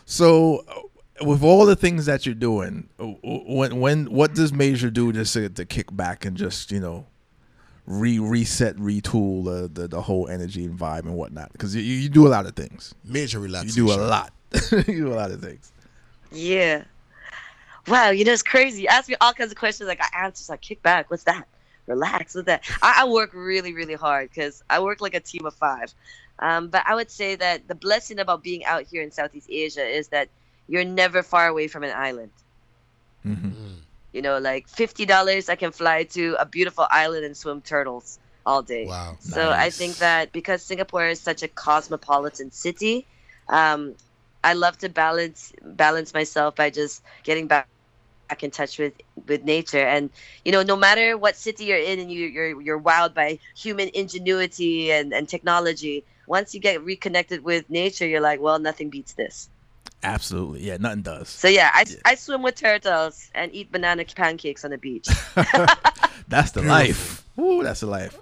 so, 0.06 0.64
uh, 0.68 1.26
with 1.26 1.44
all 1.44 1.66
the 1.66 1.76
things 1.76 2.06
that 2.06 2.26
you're 2.26 2.36
doing, 2.36 2.88
uh, 3.00 3.08
when 3.24 3.80
when 3.80 4.06
what 4.06 4.34
does 4.34 4.54
Major 4.54 4.90
do 4.90 5.12
just 5.12 5.34
to, 5.34 5.50
to 5.50 5.66
kick 5.66 5.94
back 5.96 6.24
and 6.24 6.38
just 6.38 6.72
you 6.72 6.80
know 6.80 7.08
re 7.86 8.20
reset, 8.20 8.78
retool 8.78 9.44
the, 9.44 9.82
the 9.82 9.88
the 9.88 10.02
whole 10.02 10.30
energy 10.30 10.64
and 10.64 10.78
vibe 10.80 11.00
and 11.00 11.16
whatnot? 11.16 11.52
Because 11.52 11.76
you, 11.76 11.82
you 11.82 12.08
do 12.08 12.26
a 12.28 12.30
lot 12.30 12.46
of 12.46 12.56
things. 12.56 12.94
Major 13.04 13.40
relaxation. 13.40 13.84
You 13.86 13.90
do 13.90 14.00
a 14.00 14.02
lot. 14.02 14.32
you 14.72 14.84
do 14.84 15.14
a 15.14 15.16
lot 15.16 15.32
of 15.32 15.42
things. 15.42 15.74
Yeah. 16.32 16.84
Wow, 17.90 18.12
you 18.12 18.24
know 18.24 18.34
it's 18.34 18.44
crazy. 18.44 18.84
You 18.84 18.88
ask 18.90 19.10
me 19.10 19.16
all 19.20 19.34
kinds 19.34 19.52
of 19.52 19.58
questions, 19.58 19.88
like 19.88 20.02
I 20.02 20.26
answer, 20.26 20.54
like 20.54 20.62
kick 20.62 20.82
back. 20.84 21.10
What's 21.10 21.24
that? 21.24 21.48
Relax. 21.88 22.36
What's 22.36 22.46
that? 22.46 22.64
I, 22.82 23.02
I 23.02 23.06
work 23.08 23.32
really, 23.34 23.74
really 23.74 23.96
hard 23.96 24.30
because 24.30 24.64
I 24.70 24.80
work 24.80 25.02
like 25.02 25.16
a 25.16 25.20
team 25.20 25.46
of 25.46 25.56
five. 25.56 25.94
Um, 26.38 26.70
but 26.70 26.84
I 26.86 26.96
would 26.96 27.10
say 27.10 27.36
that 27.36 27.68
the 27.68 27.76
blessing 27.76 28.20
about 28.20 28.44
being 28.44 28.64
out 28.64 28.84
here 28.84 29.02
in 29.02 29.12
Southeast 29.12 29.48
Asia 29.50 29.86
is 29.86 30.10
that 30.10 30.30
you're 30.68 30.86
never 30.86 31.24
far 31.24 31.48
away 31.48 31.68
from 31.68 31.84
an 31.84 31.92
island. 31.96 32.32
Mm-hmm. 33.26 33.74
You 34.14 34.22
know, 34.22 34.38
like 34.38 34.68
fifty 34.68 35.06
dollars, 35.06 35.50
I 35.50 35.56
can 35.56 35.72
fly 35.72 36.04
to 36.04 36.36
a 36.40 36.46
beautiful 36.46 36.88
island 36.90 37.26
and 37.26 37.36
swim 37.36 37.62
turtles 37.62 38.20
all 38.46 38.62
day. 38.62 38.86
Wow. 38.86 39.18
So 39.20 39.52
I 39.52 39.70
think 39.70 39.98
that 39.98 40.32
because 40.32 40.64
Singapore 40.64 41.08
is 41.08 41.20
such 41.20 41.44
a 41.44 41.48
cosmopolitan 41.48 42.52
city, 42.52 43.06
um, 43.48 43.96
I 44.44 44.54
love 44.54 44.78
to 44.80 44.90
balance 44.90 45.52
balance 45.62 46.14
myself 46.14 46.56
by 46.56 46.70
just 46.70 47.04
getting 47.24 47.48
back 47.48 47.68
back 48.30 48.44
in 48.44 48.52
touch 48.52 48.78
with 48.80 48.94
with 49.28 49.44
nature. 49.44 49.86
And 49.86 50.10
you 50.46 50.52
know, 50.52 50.64
no 50.64 50.76
matter 50.76 51.18
what 51.18 51.36
city 51.36 51.66
you're 51.66 51.78
in, 51.80 52.00
and 52.00 52.12
you, 52.12 52.28
you're 52.28 52.62
you're 52.62 52.80
wowed 52.80 53.14
by 53.14 53.40
human 53.56 53.90
ingenuity 53.94 54.92
and 54.92 55.14
and 55.14 55.28
technology. 55.28 56.04
Once 56.28 56.54
you 56.54 56.60
get 56.60 56.84
reconnected 56.84 57.44
with 57.44 57.68
nature, 57.72 58.08
you're 58.08 58.22
like, 58.22 58.40
well, 58.40 58.60
nothing 58.60 58.90
beats 58.92 59.14
this. 59.14 59.50
Absolutely. 60.04 60.62
Yeah, 60.62 60.78
nothing 60.80 61.02
does. 61.02 61.28
So 61.28 61.48
yeah, 61.48 61.72
I, 61.74 61.86
Yeah. 61.90 61.96
I 62.06 62.16
swim 62.16 62.44
with 62.44 62.56
turtles 62.56 63.30
and 63.34 63.52
eat 63.54 63.72
banana 63.72 64.06
pancakes 64.06 64.64
on 64.64 64.70
the 64.72 64.78
beach. 64.78 65.08
That's 66.28 66.52
the 66.52 66.62
Beautiful. 66.62 66.68
life. 66.70 67.26
Ooh, 67.40 67.64
that's 67.64 67.80
the 67.80 67.88
life. 67.88 68.16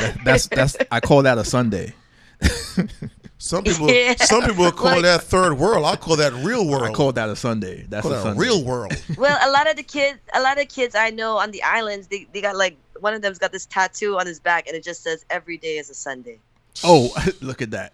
That, 0.00 0.18
that's 0.24 0.46
that's 0.48 0.76
I 0.90 0.98
call 1.00 1.22
that 1.22 1.38
a 1.38 1.44
Sunday. 1.44 1.94
Some 3.42 3.64
people, 3.68 3.90
Yeah. 3.90 4.14
some 4.16 4.44
people 4.44 4.70
call 4.70 4.92
Like- 4.92 5.02
that 5.02 5.22
third 5.24 5.54
world. 5.58 5.84
I 5.84 5.96
call 5.96 6.14
that 6.16 6.32
real 6.32 6.64
world. 6.64 6.84
I 6.84 6.92
call 6.92 7.10
that 7.12 7.28
a 7.28 7.34
Sunday. 7.34 7.84
That's 7.88 8.02
call 8.02 8.12
a 8.12 8.14
that 8.14 8.22
Sunday. 8.22 8.40
real 8.40 8.62
world. 8.64 8.92
well, 9.18 9.36
a 9.42 9.50
lot 9.50 9.68
of 9.68 9.74
the 9.76 9.82
kids, 9.82 10.18
a 10.32 10.40
lot 10.40 10.60
of 10.60 10.68
kids 10.68 10.94
I 10.94 11.10
know 11.10 11.38
on 11.38 11.50
the 11.50 11.60
islands, 11.64 12.06
they, 12.06 12.28
they 12.32 12.40
got 12.40 12.54
like 12.54 12.76
one 13.00 13.14
of 13.14 13.20
them's 13.22 13.38
got 13.40 13.50
this 13.50 13.66
tattoo 13.66 14.16
on 14.16 14.26
his 14.28 14.38
back, 14.38 14.68
and 14.68 14.76
it 14.76 14.84
just 14.84 15.02
says 15.02 15.24
"Every 15.28 15.56
day 15.56 15.76
is 15.78 15.90
a 15.90 15.94
Sunday." 15.94 16.38
Oh, 16.84 17.12
look 17.40 17.60
at 17.62 17.72
that. 17.72 17.92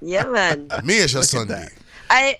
Yeah, 0.00 0.24
man. 0.24 0.68
Me 0.82 0.96
is 0.98 1.12
your 1.12 1.20
Look 1.22 1.30
Sunday. 1.30 1.68
I, 2.10 2.38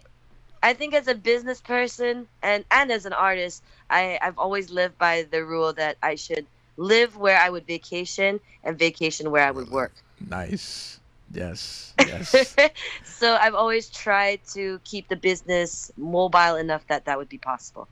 I 0.65 0.75
think 0.75 0.95
as 0.95 1.07
a 1.07 1.15
business 1.15 1.61
person 1.61 2.27
and 2.43 2.65
and 2.73 2.91
as 2.91 3.07
an 3.07 3.13
artist, 3.13 3.63
I 3.89 4.19
I've 4.21 4.37
always 4.37 4.71
lived 4.71 4.99
by 4.99 5.27
the 5.31 5.45
rule 5.45 5.73
that 5.75 5.97
I 6.03 6.17
should 6.17 6.45
live 6.77 7.17
where 7.17 7.39
I 7.39 7.51
would 7.51 7.67
vacation 7.69 8.41
and 8.65 8.77
vacation 8.77 9.31
where 9.31 9.47
I 9.47 9.53
would 9.53 9.71
work. 9.71 9.93
nice. 10.29 10.99
Yes. 11.37 11.93
Yes. 11.99 12.57
so 13.05 13.37
I've 13.37 13.55
always 13.55 13.89
tried 13.91 14.41
to 14.55 14.81
keep 14.85 15.09
the 15.09 15.17
business 15.17 15.93
mobile 15.97 16.57
enough 16.57 16.87
that 16.89 17.05
that 17.05 17.19
would 17.19 17.29
be 17.29 17.39
possible. 17.39 17.89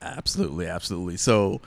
absolutely. 0.00 0.66
Absolutely. 0.66 1.16
So 1.16 1.60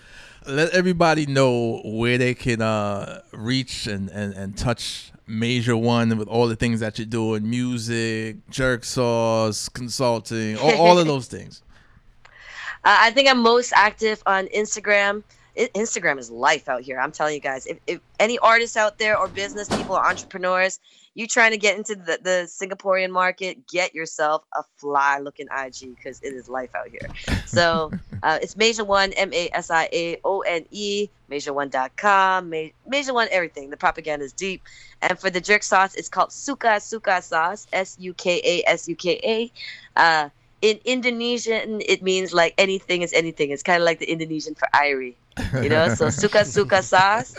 let 0.47 0.71
everybody 0.71 1.25
know 1.25 1.81
where 1.83 2.17
they 2.17 2.33
can 2.33 2.61
uh, 2.61 3.21
reach 3.33 3.87
and, 3.87 4.09
and, 4.09 4.33
and 4.33 4.57
touch 4.57 5.11
Masia 5.27 5.79
One 5.79 6.17
with 6.17 6.27
all 6.27 6.47
the 6.47 6.55
things 6.55 6.79
that 6.79 6.97
you're 6.97 7.05
doing 7.05 7.47
music, 7.47 8.37
jerk 8.49 8.83
sauce, 8.83 9.69
consulting, 9.69 10.57
all, 10.57 10.75
all 10.75 10.97
of 10.97 11.07
those 11.13 11.27
things. 11.27 11.61
Uh, 12.85 12.95
I 13.01 13.11
think 13.11 13.29
I'm 13.29 13.39
most 13.39 13.73
active 13.75 14.23
on 14.25 14.47
Instagram. 14.47 15.23
Instagram 15.57 16.19
is 16.19 16.29
life 16.31 16.69
out 16.69 16.81
here. 16.81 16.99
I'm 16.99 17.11
telling 17.11 17.33
you 17.33 17.41
guys. 17.41 17.65
If, 17.65 17.79
if 17.87 17.99
any 18.19 18.37
artists 18.39 18.77
out 18.77 18.97
there 18.97 19.17
or 19.17 19.27
business 19.27 19.67
people 19.67 19.95
or 19.95 20.05
entrepreneurs, 20.05 20.79
you 21.15 21.27
trying 21.27 21.51
to 21.51 21.57
get 21.57 21.77
into 21.77 21.95
the, 21.95 22.19
the 22.21 22.47
Singaporean 22.47 23.09
market, 23.09 23.67
get 23.67 23.93
yourself 23.93 24.43
a 24.55 24.63
fly 24.77 25.19
looking 25.19 25.47
IG 25.47 25.95
because 25.95 26.21
it 26.21 26.33
is 26.33 26.47
life 26.47 26.73
out 26.75 26.87
here. 26.87 27.09
So 27.45 27.91
uh, 28.23 28.39
it's 28.41 28.55
Masia 28.55 28.85
One, 28.85 29.11
M 29.13 29.33
A 29.33 29.49
S 29.53 29.69
I 29.69 29.89
A 29.91 30.17
O 30.23 30.41
N 30.41 30.65
E, 30.71 31.09
Major1.com, 31.29 32.51
Masia 32.51 33.13
One, 33.13 33.27
everything. 33.31 33.69
The 33.69 33.77
propaganda 33.77 34.25
is 34.25 34.33
deep. 34.33 34.61
And 35.01 35.19
for 35.19 35.29
the 35.29 35.41
jerk 35.41 35.63
sauce, 35.63 35.95
it's 35.95 36.09
called 36.09 36.31
Suka 36.31 36.79
Suka 36.79 37.21
sauce, 37.21 37.67
S 37.73 37.97
U 37.99 38.13
K 38.13 38.41
A 38.43 38.69
S 38.69 38.87
U 38.87 38.95
K 38.95 39.19
A. 39.23 39.99
Uh, 39.99 40.29
in 40.61 40.79
Indonesian, 40.83 41.81
it 41.85 42.03
means 42.03 42.33
like 42.33 42.53
anything 42.57 43.01
is 43.01 43.13
anything. 43.13 43.51
It's 43.51 43.63
kind 43.63 43.81
of 43.81 43.85
like 43.85 43.99
the 43.99 44.11
Indonesian 44.11 44.55
for 44.55 44.67
Irie, 44.73 45.15
you 45.63 45.69
know. 45.69 45.93
So 45.95 46.09
suka 46.09 46.45
suka 46.45 46.81
sauce. 46.83 47.35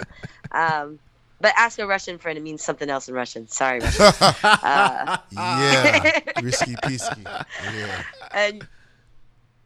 Um, 0.52 0.98
but 1.40 1.52
ask 1.56 1.78
a 1.78 1.86
Russian 1.86 2.18
friend; 2.18 2.36
it 2.38 2.42
means 2.42 2.62
something 2.62 2.90
else 2.90 3.08
in 3.08 3.14
Russian. 3.14 3.48
Sorry, 3.48 3.80
Russian. 3.80 4.12
Uh, 4.44 5.16
yeah. 5.32 6.20
Risky 6.42 6.74
peasky. 6.76 7.24
Yeah. 7.24 8.02
and 8.32 8.66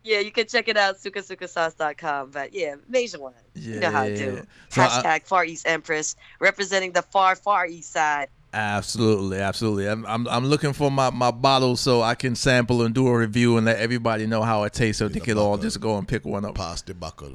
Yeah, 0.04 0.20
you 0.20 0.30
can 0.30 0.46
check 0.46 0.68
it 0.68 0.76
out, 0.76 0.98
sukasukasauce.com. 0.98 2.30
But 2.30 2.52
yeah, 2.54 2.74
Masia 2.92 3.18
One. 3.18 3.32
You 3.54 3.80
know 3.80 3.90
how 3.90 4.04
to 4.04 4.14
do. 4.16 4.34
Yeah. 4.34 4.42
So 4.68 4.82
I- 4.82 4.86
Hashtag 4.88 5.26
Far 5.26 5.44
East 5.46 5.66
Empress, 5.66 6.14
representing 6.40 6.92
the 6.92 7.00
far, 7.02 7.34
far 7.36 7.66
east 7.66 7.90
side. 7.92 8.28
Absolutely, 8.52 9.38
absolutely. 9.40 9.88
I'm, 9.88 10.06
I'm 10.06 10.28
I'm 10.28 10.46
looking 10.46 10.74
for 10.74 10.88
my, 10.90 11.10
my 11.10 11.32
bottle 11.32 11.74
so 11.74 12.02
I 12.02 12.14
can 12.14 12.36
sample 12.36 12.82
and 12.82 12.94
do 12.94 13.08
a 13.08 13.18
review 13.18 13.56
and 13.56 13.66
let 13.66 13.78
everybody 13.78 14.26
know 14.28 14.42
how 14.42 14.62
it 14.62 14.72
tastes 14.74 14.98
so 15.00 15.08
they 15.08 15.18
can 15.18 15.38
all 15.38 15.58
just 15.58 15.80
go 15.80 15.96
and 15.98 16.06
pick 16.06 16.24
one 16.24 16.44
up. 16.44 16.54
Pass 16.54 16.82
the 16.82 16.94
buckle. 16.94 17.32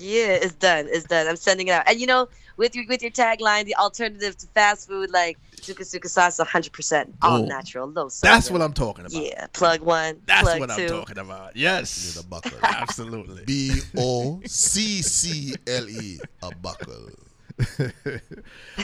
Yeah, 0.00 0.28
it's 0.32 0.54
done. 0.54 0.86
It's 0.90 1.04
done. 1.06 1.26
I'm 1.26 1.36
sending 1.36 1.68
it 1.68 1.72
out. 1.72 1.84
And 1.88 2.00
you 2.00 2.06
know, 2.06 2.28
with 2.56 2.74
your 2.76 2.84
with 2.88 3.02
your 3.02 3.10
tagline, 3.10 3.64
the 3.64 3.74
alternative 3.76 4.36
to 4.38 4.46
fast 4.48 4.88
food, 4.88 5.10
like 5.10 5.38
Suka 5.60 5.84
Suka 5.84 6.08
sauce, 6.08 6.38
100 6.38 6.72
percent 6.72 7.14
all 7.22 7.42
Oh. 7.42 7.44
natural, 7.46 7.88
low 7.88 8.08
sodium. 8.08 8.34
That's 8.36 8.50
what 8.50 8.62
I'm 8.62 8.72
talking 8.72 9.06
about. 9.06 9.20
Yeah, 9.22 9.46
plug 9.52 9.80
one. 9.80 10.20
That's 10.26 10.42
plug 10.42 10.60
what 10.60 10.70
two. 10.76 10.82
I'm 10.82 10.88
talking 10.88 11.18
about. 11.18 11.56
Yes. 11.56 12.14
the 12.14 12.22
buckle. 12.22 12.52
Absolutely. 12.62 13.44
B 13.44 13.72
O 13.96 14.40
C 14.46 15.02
C 15.02 15.54
L 15.66 15.88
E. 15.88 16.18
A 16.42 16.54
buckle. 16.56 17.08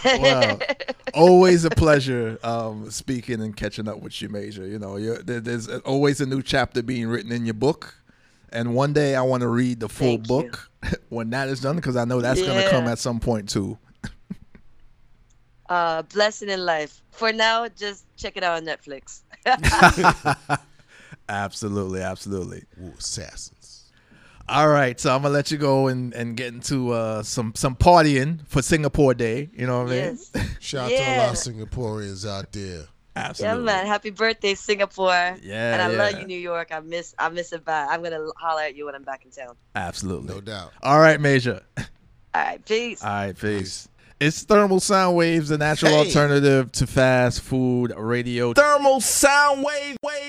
Wow. 0.05 0.59
always 1.15 1.65
a 1.65 1.71
pleasure 1.71 2.39
um, 2.45 2.91
speaking 2.91 3.41
and 3.43 3.57
catching 3.57 3.89
up 3.89 4.01
with 4.01 4.21
you, 4.23 4.29
Major. 4.29 4.67
You 4.67 4.79
know, 4.79 4.97
you're, 4.97 5.19
there, 5.23 5.41
there's 5.41 5.69
always 5.69 6.21
a 6.21 6.27
new 6.27 6.43
chapter 6.43 6.83
being 6.83 7.09
written 7.09 7.33
in 7.33 7.45
your 7.45 7.55
book. 7.55 7.95
And 8.53 8.75
one 8.75 8.93
day 8.93 9.15
I 9.15 9.23
want 9.23 9.43
to 9.43 9.49
read 9.49 9.81
the 9.81 9.89
full 9.89 10.17
Thank 10.19 10.29
you. 10.29 10.51
Book 10.83 11.01
when 11.09 11.31
that 11.31 11.49
is 11.49 11.61
done 11.61 11.77
because 11.77 11.97
I 11.97 12.05
know 12.05 12.21
that's 12.21 12.41
going 12.41 12.63
to 12.63 12.71
come 12.71 12.87
at 12.87 12.99
some 12.99 13.21
point 13.21 13.49
too. 13.49 13.79
Uh, 15.69 16.03
blessing 16.03 16.49
in 16.49 16.65
life. 16.67 17.01
For 17.13 17.33
now, 17.33 17.69
just 17.69 18.05
check 18.17 18.37
it 18.37 18.43
out 18.43 18.57
on 18.57 18.67
Netflix. 18.67 19.21
Absolutely, 21.29 22.03
absolutely. 22.03 22.65
Ooh, 22.83 22.93
assassins. 22.99 23.93
All 24.49 24.69
right, 24.69 24.99
so 24.99 25.15
I'm 25.15 25.23
gonna 25.23 25.33
let 25.33 25.53
you 25.53 25.59
go 25.59 25.87
and, 25.87 26.13
and 26.15 26.37
get 26.37 26.49
into 26.53 26.91
uh, 26.91 27.23
some 27.23 27.53
some 27.55 27.77
partying 27.77 28.45
for 28.49 28.63
Singapore 28.63 29.15
Day. 29.15 29.49
You 29.53 29.69
know 29.69 29.85
what 29.85 29.93
I 29.93 29.95
mean? 30.11 30.19
yes. 30.35 30.57
Shout 30.59 30.87
out 30.87 30.89
to 30.89 30.95
Yeah. 30.95 31.17
a 31.17 31.27
lot 31.27 31.31
of 31.31 31.37
Singaporeans 31.37 32.29
out 32.29 32.51
there. 32.51 32.87
Yeah, 33.21 33.29
Absolutely. 33.31 33.65
man. 33.65 33.87
Happy 33.87 34.11
birthday, 34.11 34.55
Singapore. 34.55 35.37
Yeah, 35.43 35.73
And 35.75 35.83
I 35.83 35.87
love 35.89 36.21
you, 36.21 36.27
New 36.27 36.39
York. 36.39 36.69
I 36.73 36.81
miss 36.81 37.15
I 37.19 37.29
miss 37.29 37.53
it 37.53 37.65
bad. 37.65 37.89
I'm 37.91 38.03
gonna 38.03 38.27
holler 38.37 38.63
at 38.63 38.77
you 38.77 38.87
when 38.87 38.95
I'm 38.95 39.03
back 39.05 39.25
in 39.25 39.31
town. 39.31 39.57
Absolutely. 39.75 40.35
No 40.35 40.41
doubt. 40.41 40.73
All 40.83 40.99
right, 41.01 41.21
Major. 41.21 41.63
All 41.79 41.85
right, 42.35 42.65
peace. 42.65 43.03
All 43.03 43.11
right, 43.11 43.39
peace. 43.39 43.89
It's 44.21 44.43
thermal 44.43 44.81
sound 44.81 45.17
waves, 45.17 45.49
the 45.49 45.57
natural 45.57 45.93
Hey. 45.93 45.99
alternative 46.01 46.71
to 46.73 46.87
fast 46.87 47.41
food 47.41 47.93
radio. 47.97 48.53
Thermal 48.53 49.01
sound 49.01 49.65
wave, 49.65 49.97
wave. 50.05 50.21